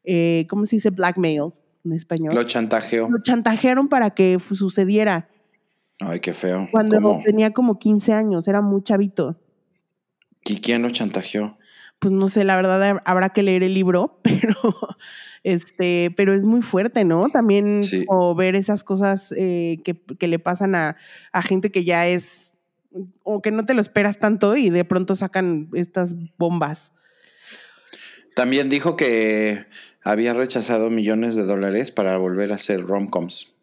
[0.03, 0.89] eh, ¿cómo se dice?
[0.89, 1.53] Blackmail
[1.85, 2.35] en español.
[2.35, 3.09] Lo chantajeó.
[3.09, 5.29] Lo chantajearon para que sucediera.
[6.05, 6.67] Ay, qué feo.
[6.71, 9.39] Cuando tenía como 15 años, era muy chavito.
[10.45, 11.57] ¿Y quién lo chantajeó?
[11.99, 14.55] Pues no sé, la verdad habrá que leer el libro, pero
[15.43, 17.29] este, pero es muy fuerte, ¿no?
[17.29, 20.97] También o ver esas cosas eh, que, le pasan a,
[21.43, 22.53] gente que ya es,
[23.23, 26.91] o que no te lo esperas tanto y de pronto sacan estas bombas.
[28.35, 29.65] También dijo que
[30.03, 33.53] había rechazado millones de dólares para volver a hacer romcoms.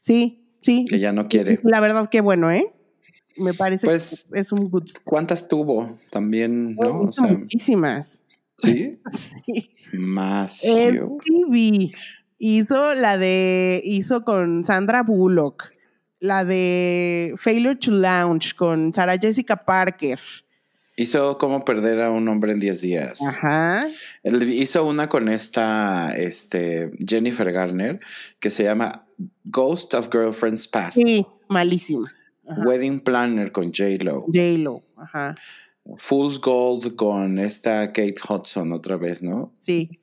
[0.00, 0.84] Sí, Sí.
[0.88, 1.60] Que ya no quiere.
[1.64, 2.72] La verdad que bueno, ¿eh?
[3.36, 4.88] Me parece pues, que es un good.
[5.04, 7.10] ¿Cuántas tuvo también, no?
[7.28, 8.22] muchísimas.
[8.58, 9.00] ¿Sí?
[9.46, 9.70] sí.
[9.92, 10.60] Más.
[10.60, 11.90] TV
[12.38, 13.80] hizo la de.
[13.84, 15.72] hizo con Sandra Bullock.
[16.18, 20.20] La de Failure to Launch con Sarah Jessica Parker.
[20.96, 23.22] Hizo cómo perder a un hombre en 10 días.
[23.22, 23.86] Ajá.
[24.22, 27.98] hizo una con esta este, Jennifer Garner
[28.40, 29.06] que se llama
[29.44, 30.98] Ghost of Girlfriends Past.
[30.98, 32.12] Sí, malísima.
[32.44, 34.22] Wedding Planner con J-Lo.
[34.26, 35.34] J-Lo, ajá.
[35.96, 39.52] Fool's Gold con esta Kate Hudson otra vez, ¿no?
[39.60, 40.00] Sí.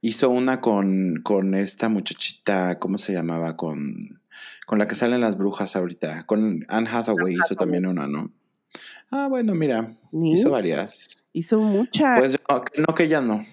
[0.00, 3.56] Hizo una con, con esta muchachita, ¿cómo se llamaba?
[3.56, 4.20] Con,
[4.66, 6.26] con la que salen las brujas ahorita.
[6.26, 8.32] Con Anne Hathaway hizo también una, ¿no?
[9.16, 11.16] Ah, bueno, mira, hizo varias.
[11.32, 12.18] Hizo muchas.
[12.18, 12.36] Pues
[12.76, 13.46] no, que ya no.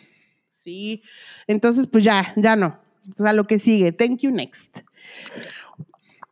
[0.49, 1.03] Sí,
[1.45, 2.79] entonces pues ya, ya no.
[3.15, 3.91] O sea, lo que sigue.
[3.91, 4.79] Thank you, next.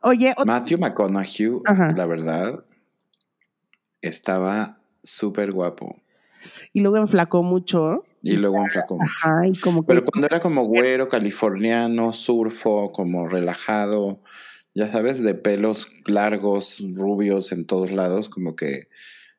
[0.02, 1.62] Oye, Matthew McConaughey,
[1.94, 2.64] la verdad,
[4.02, 6.02] estaba súper guapo.
[6.72, 8.04] Y luego enflacó mucho.
[8.24, 9.60] Y luego enflacó mucho.
[9.62, 14.24] como Pero cuando era como güero, californiano, surfo, como relajado,
[14.74, 18.88] ya sabes, de pelos largos, rubios en todos lados, como que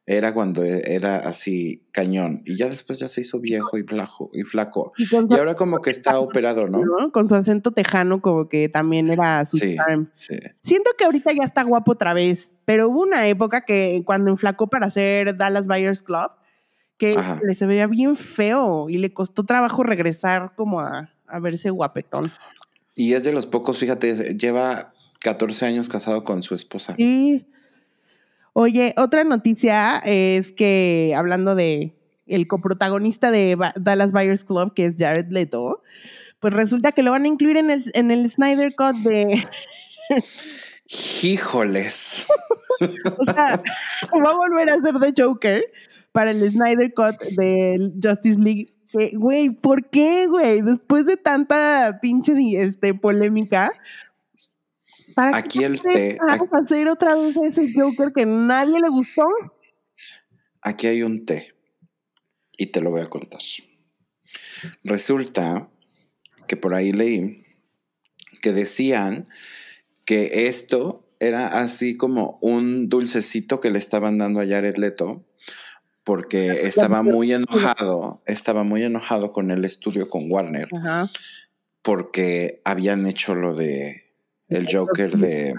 [0.06, 2.42] era cuando era así cañón.
[2.46, 3.86] Y ya después ya se hizo viejo y,
[4.34, 4.92] y flaco.
[4.98, 6.82] Y, ahora como que está operado, ¿no?
[7.12, 9.78] Con su acento tejano, como que también era su sí,
[10.62, 14.68] Siento que ahorita ya está guapo otra vez, pero hubo una época que cuando enflacó
[14.68, 16.32] para hacer Dallas Buyers Club,
[16.98, 21.70] que le se veía bien feo y le costó trabajo regresar como a, a verse
[21.70, 22.32] guapetón.
[22.95, 26.95] Y es de los pocos, fíjate, lleva 14 años casado con su esposa.
[26.95, 27.47] Sí.
[28.54, 31.95] Oye, otra noticia es que hablando de
[32.28, 35.82] el coprotagonista de Dallas Buyers Club, que es Jared Leto,
[36.39, 39.47] pues resulta que lo van a incluir en el, en el Snyder Cut de...
[41.24, 42.28] Híjoles.
[43.18, 43.62] o sea,
[44.14, 45.64] va a volver a ser The Joker
[46.12, 48.68] para el Snyder Cut de Justice League.
[49.14, 50.62] Güey, ¿por qué, güey?
[50.62, 53.72] Después de tanta pinche este, polémica,
[55.16, 55.80] ¿Para Aquí qué el
[56.20, 59.24] vamos a hacer otra vez ese Joker que nadie le gustó?
[60.62, 61.53] Aquí hay un té
[62.57, 63.41] y te lo voy a contar.
[64.84, 65.70] Resulta
[66.47, 67.45] que por ahí leí
[68.41, 69.28] que decían
[70.05, 75.26] que esto era así como un dulcecito que le estaban dando a Jared Leto
[76.03, 81.12] porque estaba muy enojado, estaba muy enojado con el estudio con Warner Ajá.
[81.84, 84.11] porque habían hecho lo de
[84.52, 85.54] el Joker de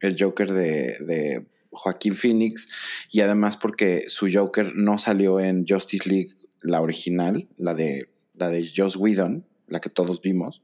[0.00, 2.68] el Joker de, de Joaquín Phoenix
[3.10, 6.30] y además porque su Joker no salió en Justice League
[6.62, 10.62] la original, la de la de Joss Whedon, la que todos vimos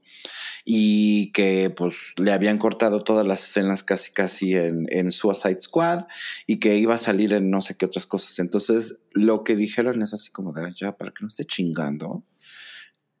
[0.65, 6.05] y que pues le habían cortado todas las escenas casi casi en, en Suicide Squad
[6.45, 8.37] y que iba a salir en no sé qué otras cosas.
[8.39, 12.23] Entonces lo que dijeron es así como de "Ay, ya para que no esté chingando,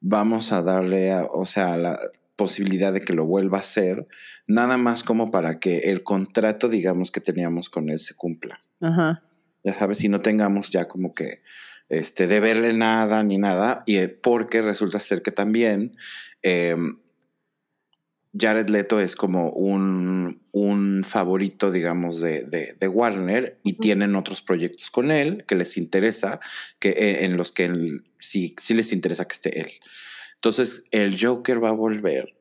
[0.01, 1.97] vamos a darle, a- o sea, la
[2.37, 4.07] posibilidad de que lo vuelva a hacer,
[4.47, 8.61] nada más como para que el contrato, digamos, que teníamos con él se cumpla.
[8.79, 9.23] Ajá.
[9.65, 11.41] Ya sabes, si no tengamos ya como que
[11.89, 15.97] este, de verle nada ni nada, y eh, porque resulta ser que también
[16.43, 16.75] eh,
[18.39, 24.41] Jared Leto es como un, un favorito, digamos, de, de, de Warner y tienen otros
[24.41, 26.39] proyectos con él que les interesa,
[26.79, 29.71] que, eh, en los que él- sí, sí les interesa que esté él.
[30.37, 32.37] Entonces, el Joker va a volver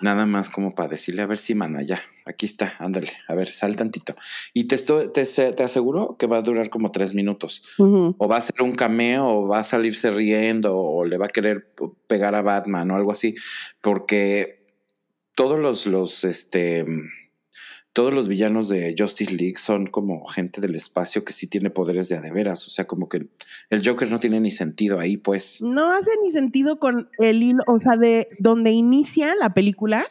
[0.00, 3.48] nada más como para decirle, a ver si, mana, ya, aquí está, ándale, a ver,
[3.48, 4.14] sal tantito.
[4.52, 7.62] Y te, estoy, te, te aseguro que va a durar como tres minutos.
[7.78, 11.30] O va a ser un cameo, o va a salirse riendo, o le va a
[11.30, 11.72] querer
[12.06, 13.34] pegar a Batman o algo así.
[13.80, 14.66] Porque
[15.34, 16.84] todos los, los, este,
[17.98, 22.08] todos los villanos de Justice League son como gente del espacio que sí tiene poderes
[22.08, 22.64] de a de veras.
[22.64, 23.26] O sea, como que
[23.70, 25.62] el Joker no tiene ni sentido ahí, pues.
[25.62, 30.06] No hace ni sentido con el hilo, o sea, de donde inicia la película,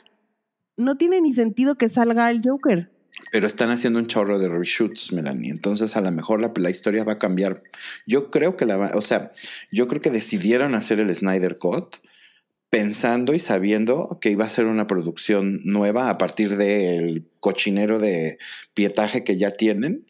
[0.75, 2.91] no tiene ni sentido que salga el Joker.
[3.31, 5.51] Pero están haciendo un chorro de reshoots, Melanie.
[5.51, 7.63] Entonces, a lo mejor la, la historia va a cambiar.
[8.05, 9.31] Yo creo que la va, o sea,
[9.71, 11.99] yo creo que decidieron hacer el Snyder Cut
[12.69, 18.37] pensando y sabiendo que iba a ser una producción nueva a partir del cochinero de
[18.73, 20.05] pietaje que ya tienen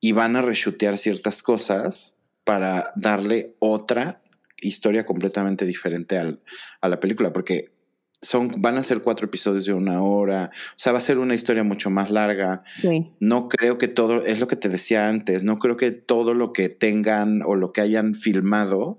[0.00, 4.22] y van a reshutear ciertas cosas para darle otra
[4.62, 6.40] historia completamente diferente al-
[6.80, 7.70] a la película, porque
[8.22, 11.34] son, van a ser cuatro episodios de una hora, o sea, va a ser una
[11.34, 12.62] historia mucho más larga.
[12.80, 13.10] Sí.
[13.18, 16.52] No creo que todo, es lo que te decía antes, no creo que todo lo
[16.52, 18.98] que tengan o lo que hayan filmado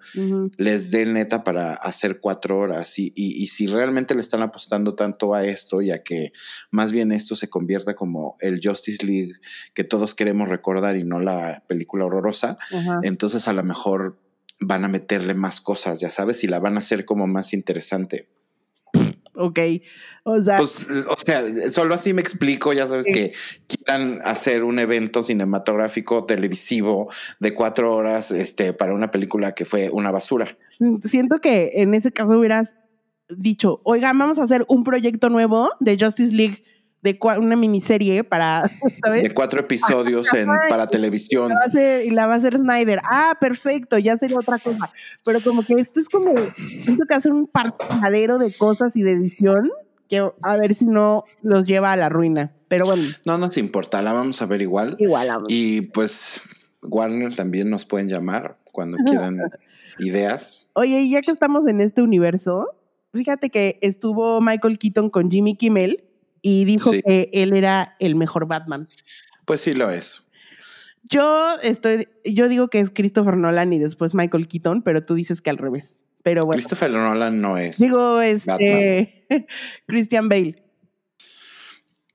[0.57, 2.97] les dé neta para hacer cuatro horas.
[2.97, 6.33] Y, y, y si realmente le están apostando tanto a esto y a que
[6.71, 9.33] más bien esto se convierta como el Justice League
[9.73, 12.57] que todos queremos recordar y no la película horrorosa,
[13.03, 14.19] entonces a lo mejor
[14.59, 18.27] van a meterle más cosas, ya sabes, y la van a hacer como más interesante.
[19.41, 19.59] Ok.
[20.23, 23.33] O sea, Pues, o sea, solo así me explico, ya sabes que
[23.67, 29.89] quieran hacer un evento cinematográfico televisivo de cuatro horas este, para una película que fue
[29.89, 30.55] una basura.
[31.03, 32.75] siento que en ese caso hubieras
[33.29, 36.63] dicho, oigan, vamos a hacer un proyecto nuevo de Justice League,
[37.01, 38.69] de cua- una miniserie para,
[39.03, 39.23] ¿sabes?
[39.23, 41.49] De cuatro episodios en, para televisión.
[41.49, 42.99] La va, a hacer, y la va a hacer Snyder.
[43.09, 44.91] Ah, perfecto, ya sería otra cosa.
[45.25, 46.33] Pero como que esto es como,
[46.83, 49.69] siento que hacer un parpadero de cosas y de edición,
[50.07, 52.51] que a ver si no los lleva a la ruina.
[52.67, 54.95] Pero bueno, No nos importa, la vamos a ver igual.
[54.99, 55.27] igual.
[55.27, 55.45] vamos.
[55.49, 56.41] Y pues
[56.83, 59.37] Warner también nos pueden llamar cuando quieran
[59.99, 60.67] ideas.
[60.73, 62.67] Oye, y ya que estamos en este universo,
[63.13, 66.03] fíjate que estuvo Michael Keaton con Jimmy Kimmel
[66.41, 67.01] y dijo Sí.
[67.01, 68.87] que él era el mejor Batman.
[69.45, 70.27] Pues sí lo es.
[71.03, 75.41] Yo estoy, yo digo que es Christopher Nolan y después Michael Keaton, pero tú dices
[75.41, 75.97] que al revés.
[76.23, 77.79] Pero bueno, Christopher Nolan no es.
[77.79, 79.25] digo este
[79.87, 80.63] Christian Bale.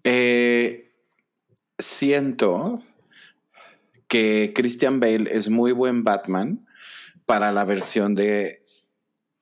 [0.05, 0.93] Eh,
[1.79, 2.83] siento
[4.09, 6.65] que Christian Bale es muy buen Batman
[7.27, 8.63] para la versión de,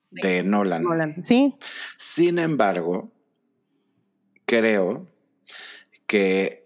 [0.09, 0.83] de Nolan.
[0.83, 1.53] Nolan, sí,
[1.97, 3.11] Sin embargo,
[4.45, 5.05] creo
[6.07, 6.65] que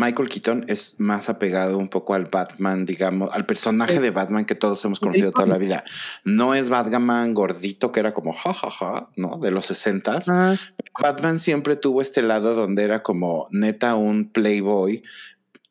[0.00, 4.54] Michael Keaton es más apegado un poco al Batman, digamos, al personaje de Batman que
[4.54, 5.84] todos hemos conocido toda la vida.
[6.24, 9.38] No es Batman gordito que era como jajaja, ja, ja, ¿no?
[9.38, 10.56] De los 60 Ah,
[11.00, 15.02] Batman siempre tuvo este lado donde era como neta un playboy,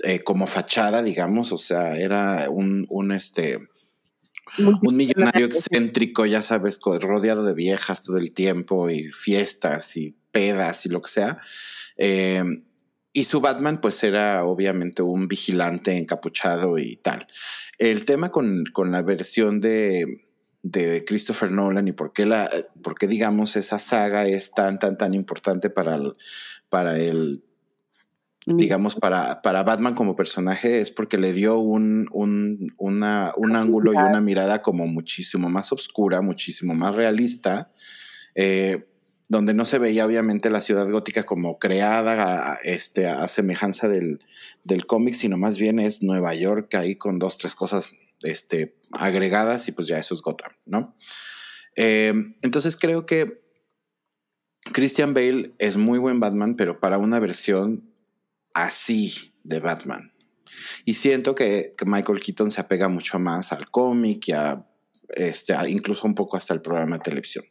[0.04, 3.58] eh, como fachada, digamos, o sea, era un, un este,
[4.58, 10.86] un millonario excéntrico, ya sabes, rodeado de viejas todo el tiempo y fiestas y pedas
[10.86, 11.38] y lo que sea.
[11.98, 12.44] Eh,
[13.12, 17.28] y su Batman, pues era obviamente un vigilante encapuchado y tal.
[17.78, 20.06] El tema con, con la versión de,
[20.62, 22.50] de Christopher Nolan y por qué, la,
[22.84, 26.16] por qué digamos, esa saga es tan, tan, tan importante para el,
[26.70, 27.44] para el
[28.46, 33.94] digamos, para, para Batman como personaje es porque le dio un, un, una, un ángulo
[33.94, 37.70] y una mirada como muchísimo más oscura, muchísimo más realista,
[38.36, 38.88] eh,
[39.30, 44.20] donde no se veía obviamente la ciudad gótica como creada a, este, a semejanza del,
[44.64, 47.92] del cómic, sino más bien es Nueva York ahí con dos, tres cosas
[48.24, 50.98] este, agregadas y pues ya eso es Gotham, ¿no?
[51.76, 53.42] Eh, entonces creo que
[54.74, 57.94] Christian Bale es muy buen Batman, pero para una versión
[58.54, 60.12] así de Batman.
[60.86, 64.68] Y siento que, Michael Keaton se apega mucho más al cómic y a,
[65.10, 67.46] este, incluso un poco hasta el programa de televisión.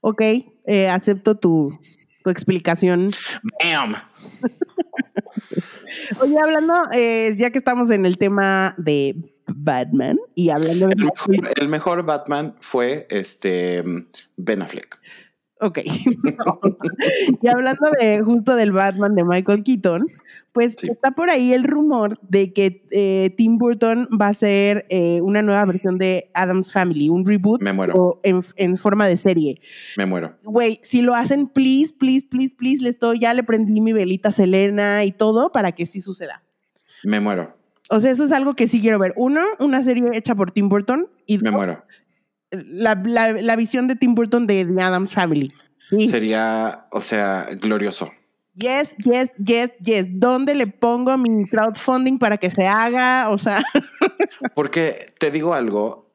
[0.00, 0.22] Ok,
[0.66, 1.78] eh, acepto tu,
[2.26, 3.10] explicación.
[3.64, 3.94] ¡Bam!
[6.20, 10.92] Oye, hablando, eh, ya que estamos en el tema de Batman y hablando de...
[10.92, 13.82] El mejor, el mejor Batman fue este
[14.36, 15.00] Ben Affleck.
[15.60, 15.78] Ok.
[17.42, 20.06] y hablando de justo del Batman de Michael Keaton,
[20.52, 25.20] pues está por ahí el rumor de que eh, Tim Burton va a hacer eh,
[25.20, 28.20] una nueva versión de Adam's Family, un reboot Me muero.
[28.22, 29.60] en, forma de serie.
[29.96, 30.36] Me muero.
[30.44, 34.32] Güey, si lo hacen, please, please, please, please, le estoy, ya le prendí mi velita
[34.32, 36.42] Selena y todo para que sí suceda.
[37.04, 37.56] Me muero.
[37.90, 39.14] O sea, eso es algo que sí quiero ver.
[39.16, 41.84] Uno, una serie hecha por Tim Burton y Me muero.
[42.50, 45.48] La, la, visión de Tim Burton de The Adams Family.
[46.08, 48.10] Sería, o sea, glorioso.
[48.54, 50.06] Yes, yes, yes, yes.
[50.08, 53.30] ¿Dónde le pongo mi crowdfunding para que se haga?
[53.30, 53.62] O sea.
[54.54, 56.10] Porque te digo algo,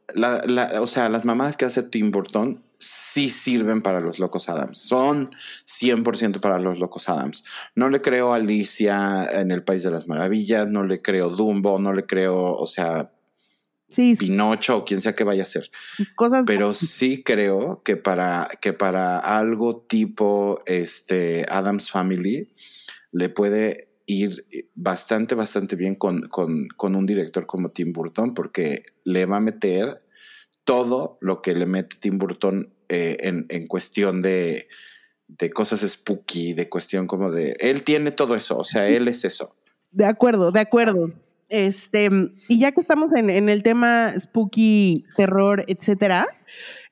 [0.79, 4.77] o sea, las mamadas que hace Tim Burton sí sirven para los Locos Adams.
[4.77, 5.31] Son
[5.65, 7.45] 100% para los Locos Adams.
[7.75, 11.79] No le creo a Alicia en el País de las Maravillas, no le creo Dumbo,
[11.79, 13.12] no le creo, o sea,
[13.93, 15.69] Pinocho o quien sea que vaya a ser.
[16.15, 22.49] Cosas Pero sí creo que para, que para algo tipo este Adams Family
[23.11, 29.25] le puede ir bastante, bastante bien con, con, un director como Tim Burton porque le
[29.25, 29.99] va a meter
[30.63, 34.67] todo lo que le mete Tim Burton eh, en, en, cuestión de,
[35.27, 37.55] de cosas spooky, de cuestión como de...
[37.59, 39.55] Él tiene todo eso, o sea, él es eso.
[39.91, 41.11] De acuerdo, de acuerdo.
[41.53, 42.09] Este,
[42.47, 46.25] y ya que estamos en, el tema spooky, terror, etcétera,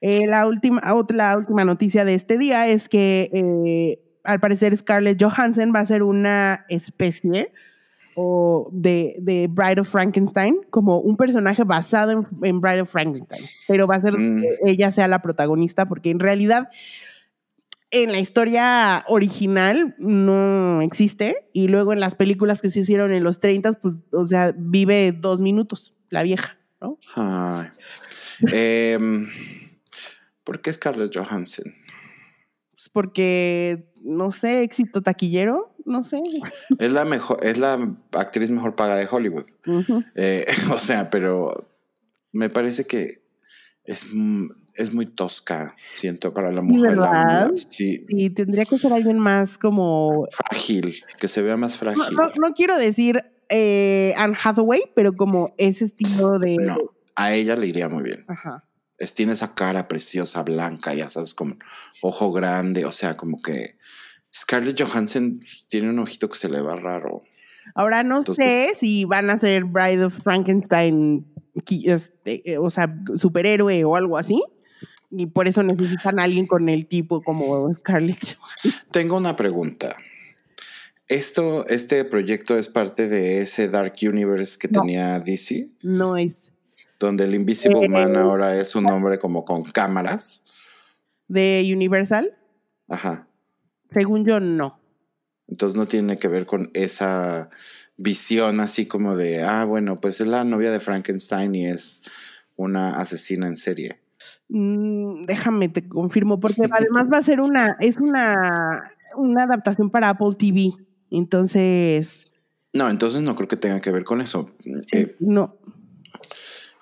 [0.00, 5.20] eh, la, última, la última noticia de este día es que eh, al parecer Scarlett
[5.20, 7.52] Johansson va a ser una especie
[8.14, 13.88] o de, de, Bride of Frankenstein, como un personaje basado en, Bride of Frankenstein, pero
[13.88, 14.42] va a ser mm.
[14.42, 16.68] que ella sea la protagonista, porque en realidad
[17.92, 23.22] en la historia original no existe y luego en las películas que se hicieron en
[23.22, 26.98] los 30, pues, o sea, vive dos minutos la vieja, ¿no?
[27.14, 27.68] Ay.
[28.50, 29.28] Em,
[30.42, 31.66] ¿Por qué Scarlett Johansson?
[32.72, 36.22] Pues porque, no sé, éxito taquillero, no sé.
[36.78, 39.44] Es la mejor, es la actriz mejor paga de Hollywood.
[40.14, 41.70] Eh, o sea, pero
[42.32, 43.21] me parece que
[43.84, 44.06] es,
[44.76, 46.98] es muy tosca, siento, para la mujer.
[47.56, 48.04] sí.
[48.08, 50.26] Y tendría que ser alguien más como...
[50.30, 52.02] Frágil, que se vea más frágil.
[52.40, 56.56] No, quiero decir eh, Anne Hathaway, pero como ese estilo de...
[56.56, 56.76] No,
[57.16, 58.24] a ella le iría muy bien.
[58.28, 58.64] Ajá.
[58.98, 61.56] Es, tiene esa cara preciosa, blanca, ya sabes, como
[62.02, 63.76] ojo grande, o sea, como que
[64.32, 67.20] Scarlett Johansson tiene un ojito que se le va raro.
[67.74, 73.84] Ahora no sé si van a ser Bride of Frankenstein este, eh, o sea, superhéroe
[73.84, 74.42] o algo así.
[75.10, 78.36] Y por eso necesitan a alguien con el tipo como Scarlett
[78.90, 79.94] Tengo una pregunta.
[81.06, 85.68] ¿Esto, ¿Este proyecto es parte de ese Dark Universe que tenía DC?
[85.82, 86.52] No es.
[86.98, 90.44] Donde el Invisible Man eh, ahora es un hombre como con cámaras.
[91.28, 92.34] ¿De Universal?
[92.88, 93.28] Ajá.
[93.90, 94.80] Según yo, no.
[95.48, 97.50] Entonces no tiene que ver con esa
[98.02, 102.02] visión así como de, ah, bueno, pues es la novia de Frankenstein y es
[102.56, 104.00] una asesina en serie.
[104.48, 110.10] Mm, déjame, te confirmo, porque además va a ser una, es una, una adaptación para
[110.10, 110.72] Apple TV.
[111.10, 112.30] Entonces.
[112.72, 114.50] No, entonces no creo que tenga que ver con eso.
[114.92, 115.56] Eh, no.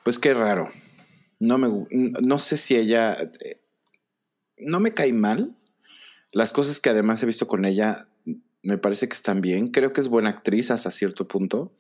[0.05, 0.71] Pues qué raro.
[1.39, 1.69] No me
[2.23, 3.61] no sé si ella eh,
[4.59, 5.57] no me cae mal.
[6.33, 8.09] Las cosas que además he visto con ella
[8.63, 9.69] me parece que están bien.
[9.69, 11.73] Creo que es buena actriz hasta cierto punto,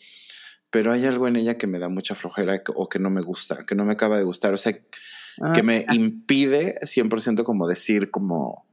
[0.70, 3.64] pero hay algo en ella que me da mucha flojera o que no me gusta,
[3.64, 4.54] que no me acaba de gustar.
[4.54, 4.78] O sea,
[5.42, 8.66] ah, que me impide 100% como decir como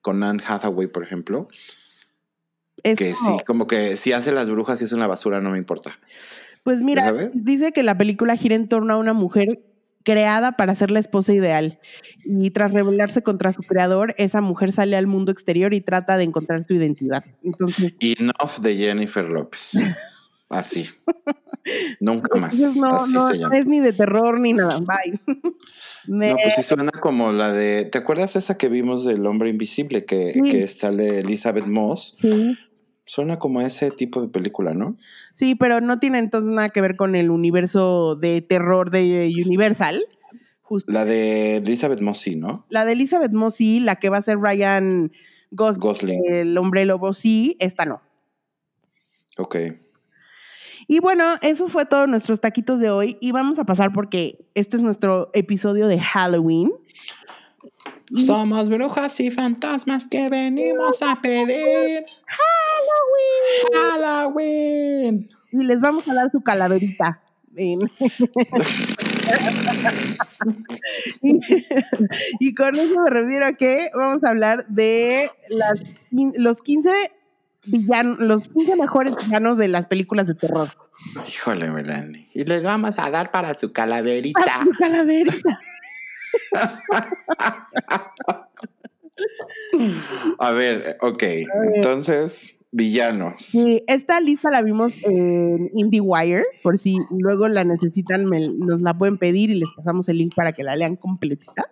[0.00, 1.48] con Anne Hathaway, por ejemplo.
[2.82, 5.98] que sí, como que si hace las brujas y es una basura, no me importa.
[6.62, 9.64] Pues mira, dice que la película gira en torno a una mujer
[10.06, 11.80] creada para ser la esposa ideal.
[12.24, 16.22] Y tras rebelarse contra su creador, esa mujer sale al mundo exterior y trata de
[16.22, 17.24] encontrar su identidad.
[17.42, 19.72] Entonces, Enough de Jennifer López.
[20.48, 20.86] Así.
[22.00, 22.56] Nunca más.
[22.76, 23.56] no, Así no, se no llama.
[23.56, 24.78] es ni de terror ni nada.
[24.78, 25.18] Bye.
[26.06, 27.84] Me- No, pues sí suena como la de.
[27.86, 30.42] ¿Te acuerdas esa que vimos del hombre invisible que, Sí.
[30.42, 32.16] que sale Elizabeth Moss?
[32.20, 32.56] sí,
[33.06, 34.96] Suena como ese tipo de película, ¿no?
[35.34, 40.04] sí, pero no tiene entonces nada que ver con el universo de terror de Universal.
[40.60, 40.92] Justo.
[40.92, 42.66] La de Elizabeth Moss, sí, ¿no?
[42.68, 45.12] La de Elizabeth Moss, sí, la que va a ser Ryan
[45.52, 46.24] Gosling, Gosling.
[46.26, 48.02] el hombre lobo, sí, esta no.
[49.38, 49.56] Ok.
[50.88, 53.16] Y bueno, eso fue todos nuestros taquitos de hoy.
[53.20, 56.72] Y vamos a pasar porque este es nuestro episodio de Halloween.
[58.14, 62.04] Somos brujas y fantasmas que venimos a pedir
[63.72, 63.72] ¡Halloween!
[63.74, 65.28] Halloween.
[65.52, 67.20] Y les vamos a dar su calaverita.
[67.56, 67.78] Y,
[72.40, 76.90] y con eso me refiero a que vamos a hablar de las, los 15
[77.66, 80.68] villanos, los 15 mejores villanos de las películas de terror.
[81.26, 82.26] Híjole, Melanie.
[82.34, 84.40] Y les vamos a dar para su calaverita.
[84.46, 85.58] ¡Ah, su calaverita!
[90.38, 91.22] A ver, ok.
[91.74, 93.34] Entonces, villanos.
[93.38, 98.96] Sí, esta lista la vimos en IndieWire, por si luego la necesitan, me- nos la
[98.96, 101.66] pueden pedir y les pasamos el link para que la lean completita.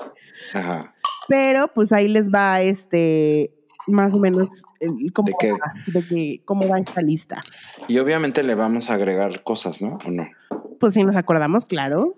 [0.53, 0.95] Ajá.
[1.29, 3.51] Pero pues ahí les va este
[3.87, 4.63] más o menos
[5.13, 7.43] cómo, ¿De va, de que- cómo va esta lista.
[7.89, 9.99] Y obviamente le vamos a agregar cosas, ¿no?
[10.07, 10.27] ¿O no?
[10.81, 12.15] Pues si nos acordamos, claro,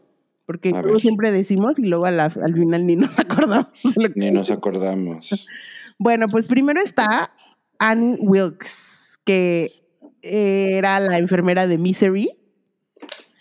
[0.47, 3.67] porque A siempre decimos y luego a la- al final ni nos acordamos.
[4.15, 5.49] Ni nos acordamos.
[5.99, 7.33] Bueno, pues primero está
[7.79, 9.73] Annie Wilkes, que
[10.21, 12.29] era la enfermera de Misery.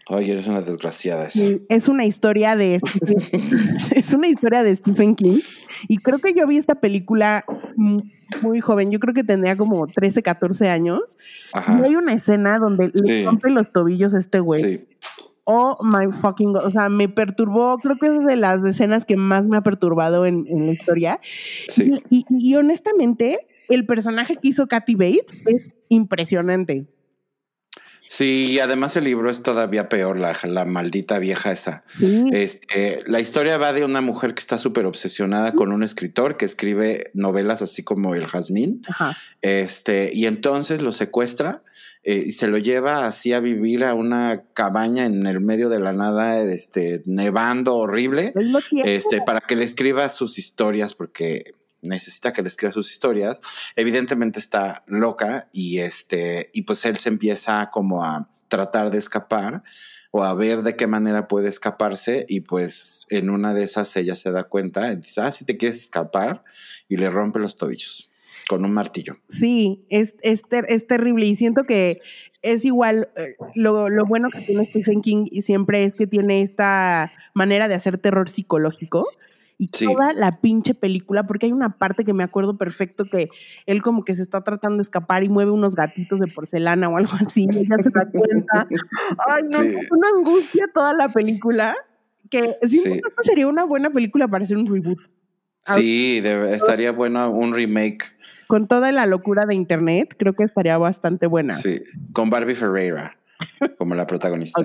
[0.08, 1.44] Oye, eres una desgraciada esa.
[1.68, 2.80] Es una historia de
[3.96, 5.40] es una historia de Stephen King
[5.90, 7.44] y creo que yo vi esta película
[7.76, 8.00] mu-
[8.42, 11.18] muy joven, yo creo que tenía como 13, 14 años
[11.54, 13.04] y hay una escena donde Sí.
[13.06, 14.62] le rompe los tobillos a este güey.
[14.64, 14.88] Sí.
[15.48, 19.16] Oh my fucking god, o sea, me perturbó, creo que es de las escenas que
[19.16, 21.20] más me ha perturbado en, en la historia.
[21.68, 21.94] Sí.
[22.10, 26.88] Y, y- y honestamente, el personaje que hizo Kathy Bates es impresionante.
[28.08, 31.84] Sí, y además el libro es todavía peor, la, la maldita vieja esa.
[31.88, 36.38] Sí, Este, la historia va de una mujer que está súper obsesionada con un escritor
[36.38, 38.84] que escribe novelas así como El Jazmín.
[38.88, 39.18] ajá.
[39.42, 41.64] Este, y entonces lo secuestra
[42.08, 45.80] eh, y se lo lleva así a vivir a una cabaña en el medio de
[45.80, 48.32] la nada, este, nevando horrible,
[48.84, 53.42] este, para que le escriba sus historias, porque necesita que le escriba sus historias.
[53.76, 59.64] Evidentemente está loca y este, y pues él se empieza como a tratar de escapar
[60.12, 64.16] o a ver de qué manera puede escaparse y pues en una de esas ella
[64.16, 66.44] se da cuenta y dice, ah, si te quieres escapar
[66.88, 68.12] y le rompe los tobillos
[68.50, 69.16] con un martillo.
[69.30, 72.00] Sí, es, es, ter- es terrible y siento que
[72.42, 76.42] es igual, eh, lo, lo bueno que tiene Stephen King y siempre es que tiene
[76.42, 79.08] esta manera de hacer terror psicológico
[79.58, 79.86] y Sí.
[79.86, 83.30] toda la pinche película, porque hay una parte que me acuerdo perfecto que
[83.66, 86.98] él como que se está tratando de escapar y mueve unos gatitos de porcelana o
[86.98, 88.68] algo así, y ella se da cuenta.
[89.28, 89.76] Ay, no, Sí.
[89.92, 91.74] una angustia toda la película,
[92.30, 92.82] que Sí.
[92.86, 95.00] esta sería una buena película para hacer un reboot.
[95.66, 98.16] Sí, estaría bueno un remake,
[98.48, 101.56] Con toda la locura de internet, creo que estaría bastante buena.
[101.56, 101.82] sí,
[102.14, 103.18] con Barbie Ferreira
[103.78, 104.62] como la protagonista.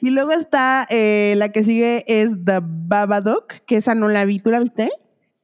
[0.00, 4.40] Y luego está eh, la que sigue es The Babadook, que esa no la vi.
[4.40, 4.90] ¿Tú la viste?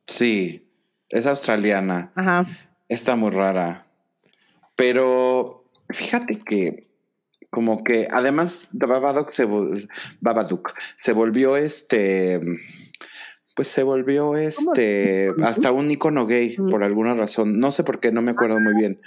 [0.07, 0.69] Sí,
[1.09, 2.13] es australiana.
[2.15, 2.47] Ajá.
[2.89, 3.87] Está muy rara.
[4.75, 6.91] Pero fíjate que
[7.51, 9.47] como que además de Babadook se,
[10.21, 12.41] Babadook se volvió este
[13.61, 16.71] pues se volvió este hasta un icono gay Mm.
[16.71, 17.61] por alguna razón.
[17.61, 19.03] No sé por qué, no me acuerdo muy bien.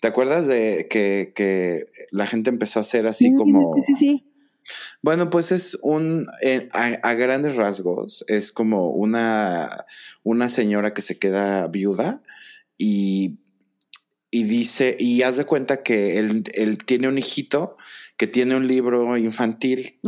[0.00, 3.94] ¿Te acuerdas de que, que la gente empezó a hacer así Sí, como Sí, sí,
[3.94, 4.24] sí.
[5.02, 9.84] bueno, pues es un, eh, a, a grandes rasgos, es como una,
[10.22, 12.22] una señora que se queda viuda
[12.78, 13.40] y,
[14.30, 17.76] y dice, y haz de cuenta que él, él tiene un hijito
[18.16, 19.98] que tiene un libro infantil.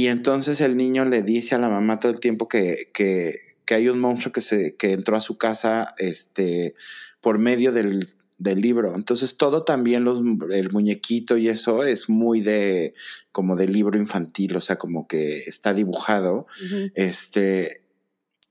[0.00, 3.34] Y entonces el niño le dice a la mamá todo el tiempo que, que,
[3.66, 6.74] que hay un monstruo que, se, que entró a su casa este,
[7.20, 8.06] por medio del,
[8.38, 8.94] del libro.
[8.96, 10.22] Entonces todo también, los,
[10.52, 12.94] el muñequito y eso es muy de
[13.30, 16.46] como de libro infantil, o sea, como que está dibujado.
[16.94, 17.82] Este,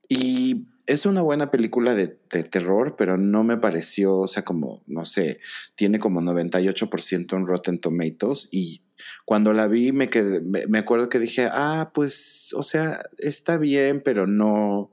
[0.08, 5.06] y es una buena película de, terror, pero no me pareció, o sea, como, no
[5.06, 5.40] sé,
[5.76, 8.82] tiene como 98% en Rotten Tomatoes y
[9.24, 14.02] cuando la vi me, quedé, me, acuerdo que dije, ah, pues, o sea, está bien,
[14.04, 14.92] pero no,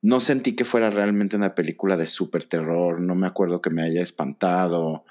[0.00, 3.82] no sentí que fuera realmente una película de súper terror, no me acuerdo que me
[3.82, 5.04] haya espantado,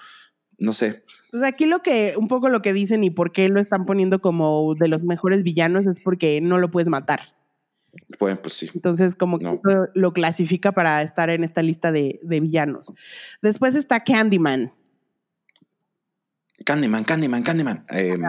[0.58, 1.04] no sé.
[1.30, 4.20] Pues aquí lo que, un poco lo que dicen y por qué lo están poniendo
[4.20, 7.39] como de los mejores villanos es porque no lo puedes matar.
[8.20, 8.70] Bueno, pues sí.
[8.74, 9.48] Entonces, como que
[9.94, 12.94] lo clasifica para estar en esta lista de, villanos.
[13.42, 14.74] Después está Candyman.
[16.66, 17.86] Candyman, Candyman, Candyman.
[17.90, 18.22] Em,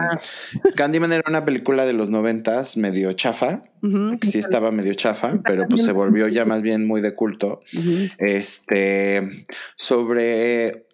[0.75, 3.61] Candyman era una película de los noventas, medio chafa.
[4.21, 7.59] sí estaba medio chafa, pero pues se volvió ya más bien muy de culto.
[8.17, 9.43] Este,
[9.75, 10.87] sobre,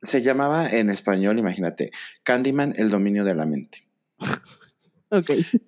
[0.00, 1.90] se llamaba en español, imagínate,
[2.22, 3.86] Candyman, el dominio de la mente.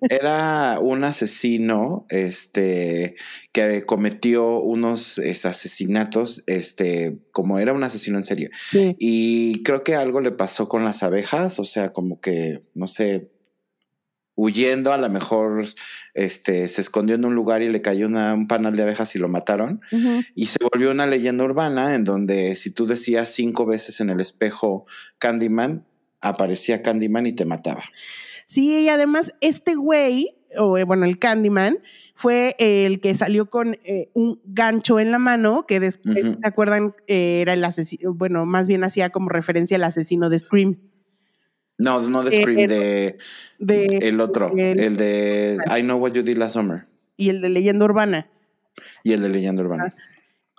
[0.09, 3.15] Era un asesino, este,
[3.51, 8.49] que cometió unos asesinatos, este, como era un asesino en serio.
[8.99, 13.31] Y creo que algo le pasó con las abejas, o sea, como que, no sé,
[14.35, 15.65] huyendo, a lo mejor
[16.13, 19.27] este, se escondió en un lugar y le cayó un panal de abejas y lo
[19.27, 19.81] mataron.
[20.35, 24.19] Y se volvió una leyenda urbana en donde si tú decías cinco veces en el
[24.19, 24.85] espejo
[25.19, 25.85] Candyman,
[26.21, 27.83] aparecía Candyman y te mataba.
[28.51, 31.77] Sí, y además este güey, o eh, bueno, el Candyman,
[32.15, 36.93] fue el que salió con eh, un gancho en la mano, que después, ¿se acuerdan?
[37.07, 40.79] Eh, era el asesino, bueno, más bien hacía como referencia al asesino de Scream.
[41.77, 43.17] No, no de Scream, de,
[44.01, 46.87] el otro, el, de I Know What You Did Last Summer.
[47.15, 48.29] Y el de Leyenda Urbana.
[49.05, 49.95] Y el de Leyenda Urbana.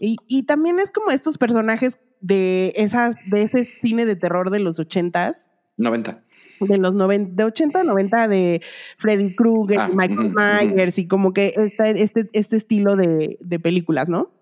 [0.01, 4.61] Y, y, también es como estos personajes de esas, de ese cine de terror de
[4.61, 5.51] los ochentas.
[5.77, 6.23] Noventa
[6.67, 8.63] de los 90, de 80 90 de
[8.99, 14.33] Freddy Krueger, ah, Michael Myers y como que este, este estilo de, películas, ¿no?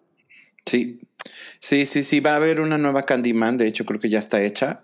[0.67, 1.01] Sí,
[1.59, 4.43] sí, sí, sí, va a haber una nueva Candyman, de hecho creo que ya está
[4.43, 4.83] hecha.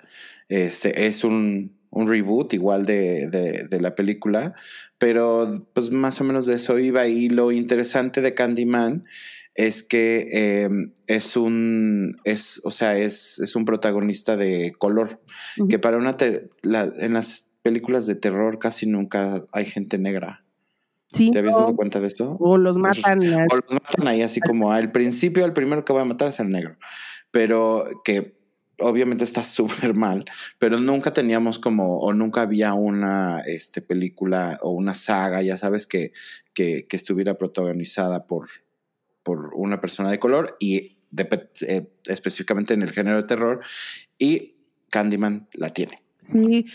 [0.48, 4.54] Este es un, reboot igual de, de, la película,
[4.98, 9.04] pero pues más o menos de eso iba y lo interesante de Candyman
[9.56, 15.20] es que em, es un, es, o sea, es, es un protagonista de color,
[15.68, 20.44] que para una, en las películas de terror casi nunca hay gente negra.
[21.12, 22.36] Sí, ¿Te habías dado cuenta de esto?
[22.38, 23.20] O los matan.
[23.20, 26.40] o los matan ahí así como al principio, el primero que va a matar es
[26.40, 26.76] el negro,
[27.30, 28.36] pero que
[28.78, 30.26] obviamente está súper mal,
[30.58, 35.86] pero nunca teníamos como, o nunca había una este, película o una saga, ya sabes,
[35.86, 36.12] que,
[36.52, 38.48] que, que estuviera protagonizada por,
[39.26, 40.98] por una persona de color y
[41.66, 43.58] eh, específicamente en el género de terror
[44.20, 44.54] y
[44.90, 46.00] Candyman la tiene.
[46.32, 46.66] Sí.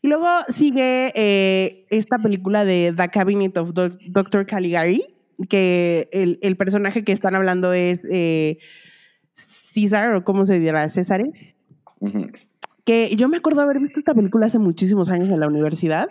[0.00, 4.46] Y luego sigue eh, esta película de The Cabinet of Dr.
[4.46, 5.14] Caligari,
[5.50, 8.56] que el, personaje que están hablando es eh,
[9.34, 11.22] César, o cómo se dirá, César.
[12.84, 16.08] Que yo me acuerdo haber visto esta película hace muchísimos años en la universidad.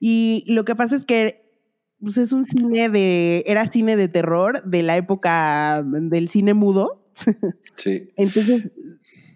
[0.00, 1.43] Y lo que pasa es que
[2.04, 7.00] pues es un cine de, era cine de terror de la época del cine mudo.
[7.76, 8.08] Sí.
[8.14, 8.70] Entonces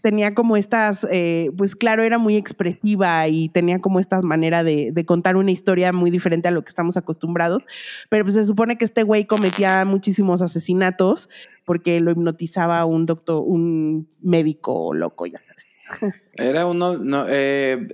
[0.03, 4.93] tenía como estas, eh, pues claro, era muy expresiva y tenía como esta manera de,
[5.07, 7.63] contar una historia muy diferente a lo que estamos acostumbrados.
[8.09, 11.29] Pero pues se supone que este güey cometía muchísimos asesinatos
[11.65, 16.13] porque lo hipnotizaba un doctor, un médico loco, ya sabes.
[16.37, 17.87] Era uno, no, eh,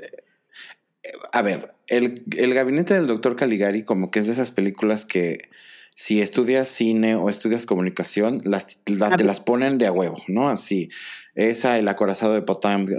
[1.33, 2.25] a ver, el,
[2.55, 5.39] gabinete del doctor Caligari como que es de esas películas que
[5.95, 10.49] si estudias cine o estudias comunicación, las, te las ponen de a huevo, ¿no?
[10.49, 10.89] Así,
[11.35, 12.45] esa, El acorazado de,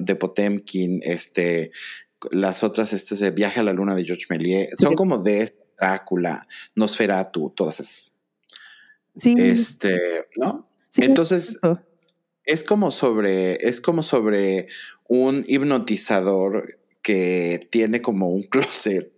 [0.01, 1.72] de Potemkin, este,
[2.32, 6.47] las otras, este de Viaje a la Luna de George Méliès, son como de Drácula,
[6.76, 8.16] Nosferatu, todas esas.
[9.18, 9.36] Sí.
[9.38, 10.70] Este, ¿no?
[10.97, 11.60] Entonces,
[12.45, 14.68] es como sobre, es como sobre
[15.08, 16.68] un hipnotizador
[17.06, 19.14] que tiene como un closet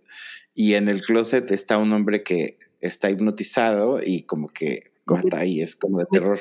[0.54, 5.62] y en el closet está un hombre que está hipnotizado y como que mata ahí,
[5.62, 6.38] es como de terror.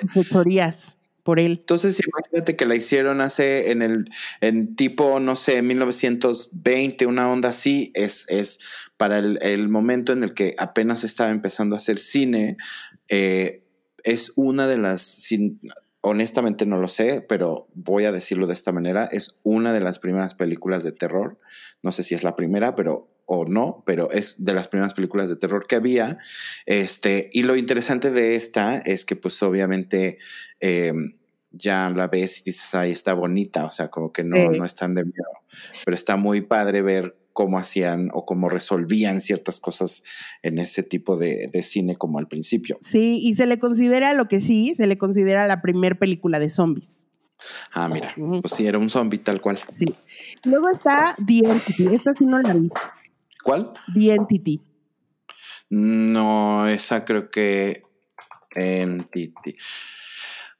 [1.23, 1.57] Por él.
[1.59, 4.09] Entonces, imagínate que la hicieron hace en el
[4.41, 8.59] en tipo, no sé, 1920, una onda así, es, es
[8.97, 12.57] para el, momento en el que apenas estaba empezando a hacer cine,
[13.07, 13.63] eh,
[14.03, 15.01] es una de las,
[16.01, 19.99] honestamente no lo sé, pero voy a decirlo de esta manera, es una de las
[19.99, 21.39] primeras películas de terror,
[21.81, 25.27] no sé si es la primera, pero o no, pero es de las primeras películas
[25.27, 26.17] de terror que había.
[26.65, 30.17] Este, y lo interesante de esta es que pues obviamente
[30.61, 31.17] em,
[31.51, 34.75] ya la ves y dices, ay, está bonita, o sea, como que no, no es
[34.75, 35.31] tan de miedo,
[35.83, 40.01] pero está muy padre ver cómo hacían o cómo resolvían ciertas cosas
[40.41, 42.79] en ese tipo de, de, cine como al principio.
[42.81, 46.49] Sí, y se le considera lo que sí, se le considera la primer película de
[46.49, 47.05] zombies.
[47.71, 49.59] Ah, mira, pues sí, era un zombie tal cual.
[49.75, 49.85] Sí.
[50.45, 52.71] Luego está The Entity, esta sí no la vi.
[53.43, 53.71] ¿Cuál?
[53.93, 54.59] The Entity.
[55.69, 57.81] No, esa creo que
[58.55, 59.55] Entity.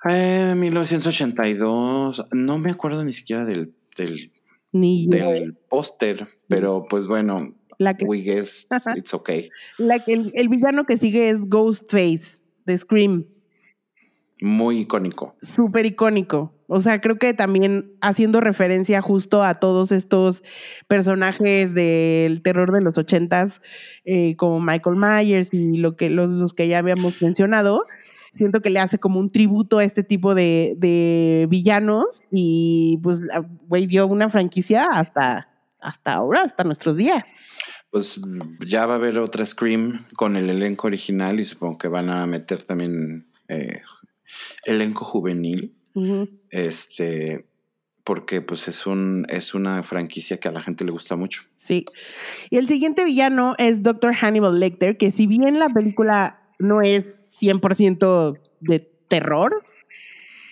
[0.08, 2.28] Eh, 1982.
[2.34, 4.32] No me acuerdo ni siquiera del, del,
[4.82, 9.50] del póster, pero pues bueno, la que, we guess it's okay.
[9.78, 13.26] La que el, el, villano que sigue es Ghostface de Scream.
[14.42, 15.36] Muy icónico.
[15.42, 16.54] Súper icónico.
[16.68, 20.44] O sea, creo que también haciendo referencia justo a todos estos
[20.88, 23.62] personajes del terror de los ochentas,
[24.04, 27.86] eh, como Michael Myers y lo que, los, los, que ya habíamos mencionado,
[28.38, 33.22] siento que le hace como un tributo a este tipo de, de villanos y pues,
[33.68, 37.24] güey, dio una franquicia hasta, hasta ahora, hasta nuestros días.
[37.90, 38.22] Pues
[38.66, 42.26] ya va a haber otra Scream con el elenco original y supongo que van a
[42.26, 43.82] meter también eh,
[44.66, 45.74] elenco juvenil.
[46.52, 47.48] Este,
[48.04, 51.44] porque pues es un es una franquicia que a la gente le gusta mucho.
[51.56, 51.86] Sí.
[52.50, 54.14] Y el siguiente villano es Dr.
[54.14, 57.04] Hannibal Lecter, que si bien la película no es
[57.40, 59.64] 100% de terror,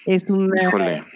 [0.06, 0.62] es una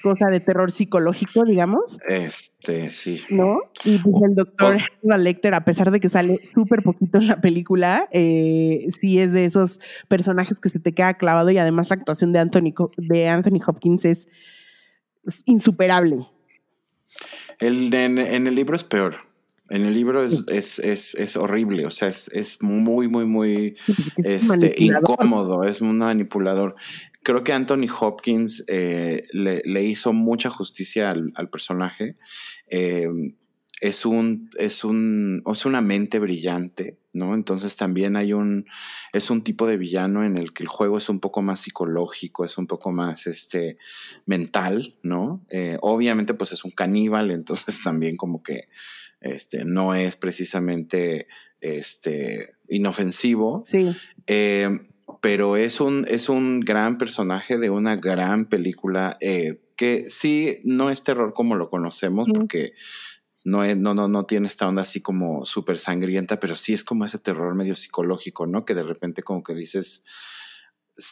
[0.02, 2.00] cosa de terror psicológico, digamos.
[2.08, 3.22] Este, sí.
[3.30, 3.60] ¿No?
[3.86, 7.40] Y pues el doctor Hannibal Lecter, a pesar de que sale súper poquito en la
[7.40, 11.98] película, eh, sí es de esos personajes que se te queda clavado y además la
[11.98, 14.28] actuación de Anthony, de Anthony Hopkins es,
[15.46, 16.28] insuperable.
[17.60, 19.29] El, en, el libro es peor.
[19.70, 23.76] En el libro es, es, es, es horrible, o sea, es, muy, muy, muy
[24.18, 26.76] este, incómodo, es un manipulador
[27.22, 32.18] creo que Anthony Hopkins eh, le, hizo mucha justicia al, personaje.
[32.68, 33.08] Eh,
[33.82, 37.34] es un, es un, es una mente brillante, ¿no?
[37.34, 38.66] Entonces también hay un,
[39.14, 42.44] es un tipo de villano en el que el juego es un poco más psicológico,
[42.44, 43.78] es un poco más, este,
[44.26, 45.46] mental, ¿no?
[45.50, 48.66] Eh, obviamente, pues es un caníbal, entonces también como que,
[49.22, 51.28] este, no es precisamente,
[51.62, 53.64] este, inofensivo.
[53.66, 53.96] Sí
[55.22, 60.90] pero es un, es un gran personaje de una gran película eh, que sí no
[60.90, 62.74] es terror como lo conocemos, porque
[63.44, 66.84] no, es, no, no, no tiene esta onda así como súper sangrienta, pero sí es
[66.84, 68.66] como ese terror medio psicológico, ¿no?
[68.66, 70.06] Que de repente como que dices,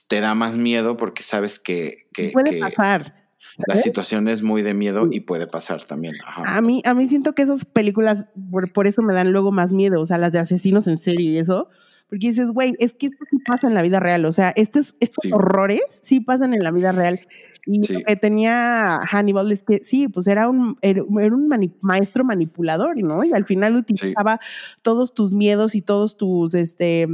[0.07, 2.07] te da más miedo porque sabes que...
[2.13, 3.26] que puede pasar.
[3.67, 6.15] La situación es muy de miedo y puede pasar también.
[6.45, 9.71] A mí, a mí siento que esas películas, por, por, eso me dan luego más
[9.73, 11.69] miedo, o sea, las de asesinos en serie y eso,
[12.09, 14.95] porque dices, güey, es que esto sí pasa en la vida real, o sea, estos,
[14.99, 17.21] estos horrores sí pasan en la vida real.
[17.69, 22.95] Y lo que tenía Hannibal es que sí, pues era un, era, un maestro manipulador,
[23.03, 23.25] ¿no?
[23.25, 24.39] Y al final utilizaba
[24.81, 27.09] todos tus miedos y todos tus, este,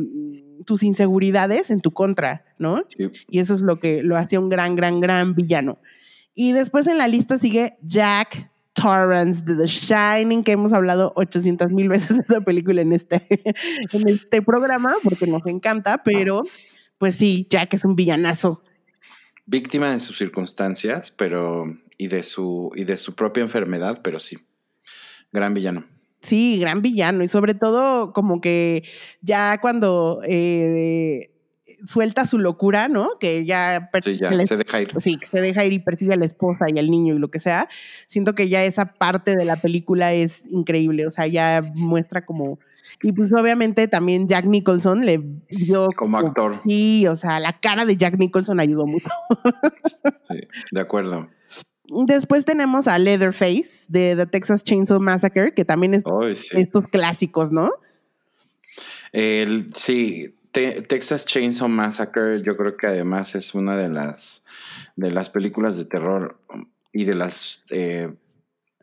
[0.63, 2.83] tus inseguridades en tu contra, ¿no?
[3.31, 5.79] Y eso es lo que lo hacía un gran, gran, gran villano.
[6.35, 11.71] Y después en la lista sigue Jack Torrance de The Shining, que hemos hablado 800
[11.71, 13.21] mil veces de esa película en este,
[13.91, 16.43] en este programa, porque nos encanta, pero
[16.97, 18.63] pues sí, Jack es un villanazo.
[19.45, 21.65] Víctima de sus circunstancias, pero
[21.97, 24.37] y de su y de su propia enfermedad, pero sí.
[25.31, 25.85] Gran villano.
[26.21, 27.23] Sí, gran villano.
[27.23, 28.83] Y sobre todo, como que
[29.21, 31.32] ya cuando eh,
[31.85, 33.17] suelta su locura, ¿no?
[33.19, 34.89] Que ya, sí, ya se deja ir.
[34.97, 37.39] Sí, se deja ir y persigue a la esposa y al niño y lo que
[37.39, 37.67] sea.
[38.07, 42.59] Siento que ya esa parte de la película es increíble, o sea, ya muestra como...
[43.01, 45.87] Y pues obviamente también Jack Nicholson le dio...
[45.95, 46.59] Como, actor.
[46.63, 49.09] Sí, o sea, la cara de Jack Nicholson ayudó mucho.
[50.29, 50.39] sí,
[50.71, 51.29] de acuerdo.
[52.05, 56.03] Después tenemos a Leatherface de The Texas Chainsaw Massacre, que también es
[56.51, 57.71] estos clásicos, ¿no?
[59.11, 64.45] El, sí, Texas Chainsaw Massacre, yo creo que además es una de las,
[64.95, 66.39] de las películas de terror
[66.91, 68.13] y de las eh,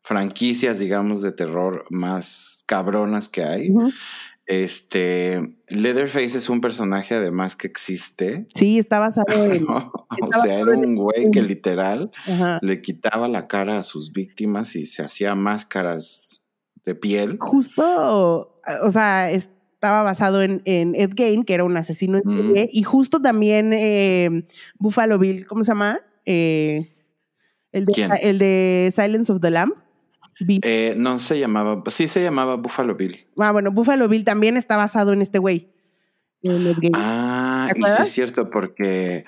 [0.03, 3.73] franquicias, digamos, de terror más cabronas que hay.
[4.47, 8.49] Este, Leatherface es un personaje además que existe.
[8.57, 9.65] Sí, está basado en...
[9.69, 12.11] o sea, era un güey que literal
[12.63, 16.45] le quitaba la cara a sus víctimas y se hacía máscaras
[16.85, 17.37] de piel.
[17.39, 19.51] Justo, o sea, es
[19.81, 24.45] estaba basado en, Ed Gain, que era un asesino en serie, y justo también eh,
[24.79, 26.03] Buffalo Bill, ¿cómo se llama?
[26.27, 26.95] Eh,
[27.73, 29.73] el, de, el de Silence of the Lamb.
[30.47, 33.27] Eh, no se llamaba, sí se llamaba Buffalo Bill.
[33.39, 35.73] Ah, bueno, Buffalo Bill también está basado en este güey.
[36.93, 39.25] Ah, y sí es cierto, porque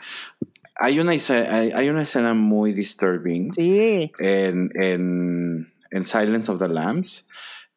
[0.76, 4.12] hay una, hay, una escena muy disturbing sí.
[4.18, 7.26] en, en, en Silence of the Lambs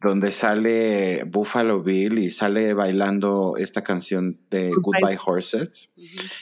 [0.05, 5.01] donde sale Buffalo Bill y sale bailando esta canción de Goodbye.
[5.01, 5.91] Goodbye Horses.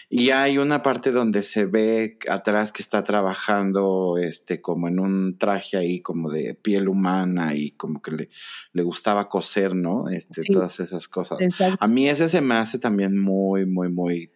[0.09, 5.37] Y hay una parte donde se ve atrás que está trabajando este como en un
[5.37, 8.29] traje ahí como de piel humana y como que le,
[8.73, 10.09] le gustaba coser, ¿no?
[10.09, 10.51] Este, Sí.
[10.53, 11.39] todas esas cosas.
[11.41, 11.77] Exacto.
[11.79, 14.29] A mí ese se me hace también muy, muy, muy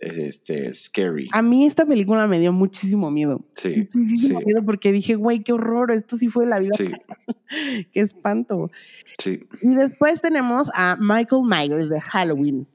[0.00, 1.28] este, scary.
[1.32, 3.44] A mí esta película me dio muchísimo miedo.
[3.54, 6.72] Sí, Muchísimo sí, miedo porque dije, güey, qué horror, esto sí fue la vida.
[6.76, 6.90] sí,
[7.92, 8.70] qué espanto.
[9.18, 9.40] sí.
[9.62, 12.66] Y después tenemos a Michael Myers de Halloween.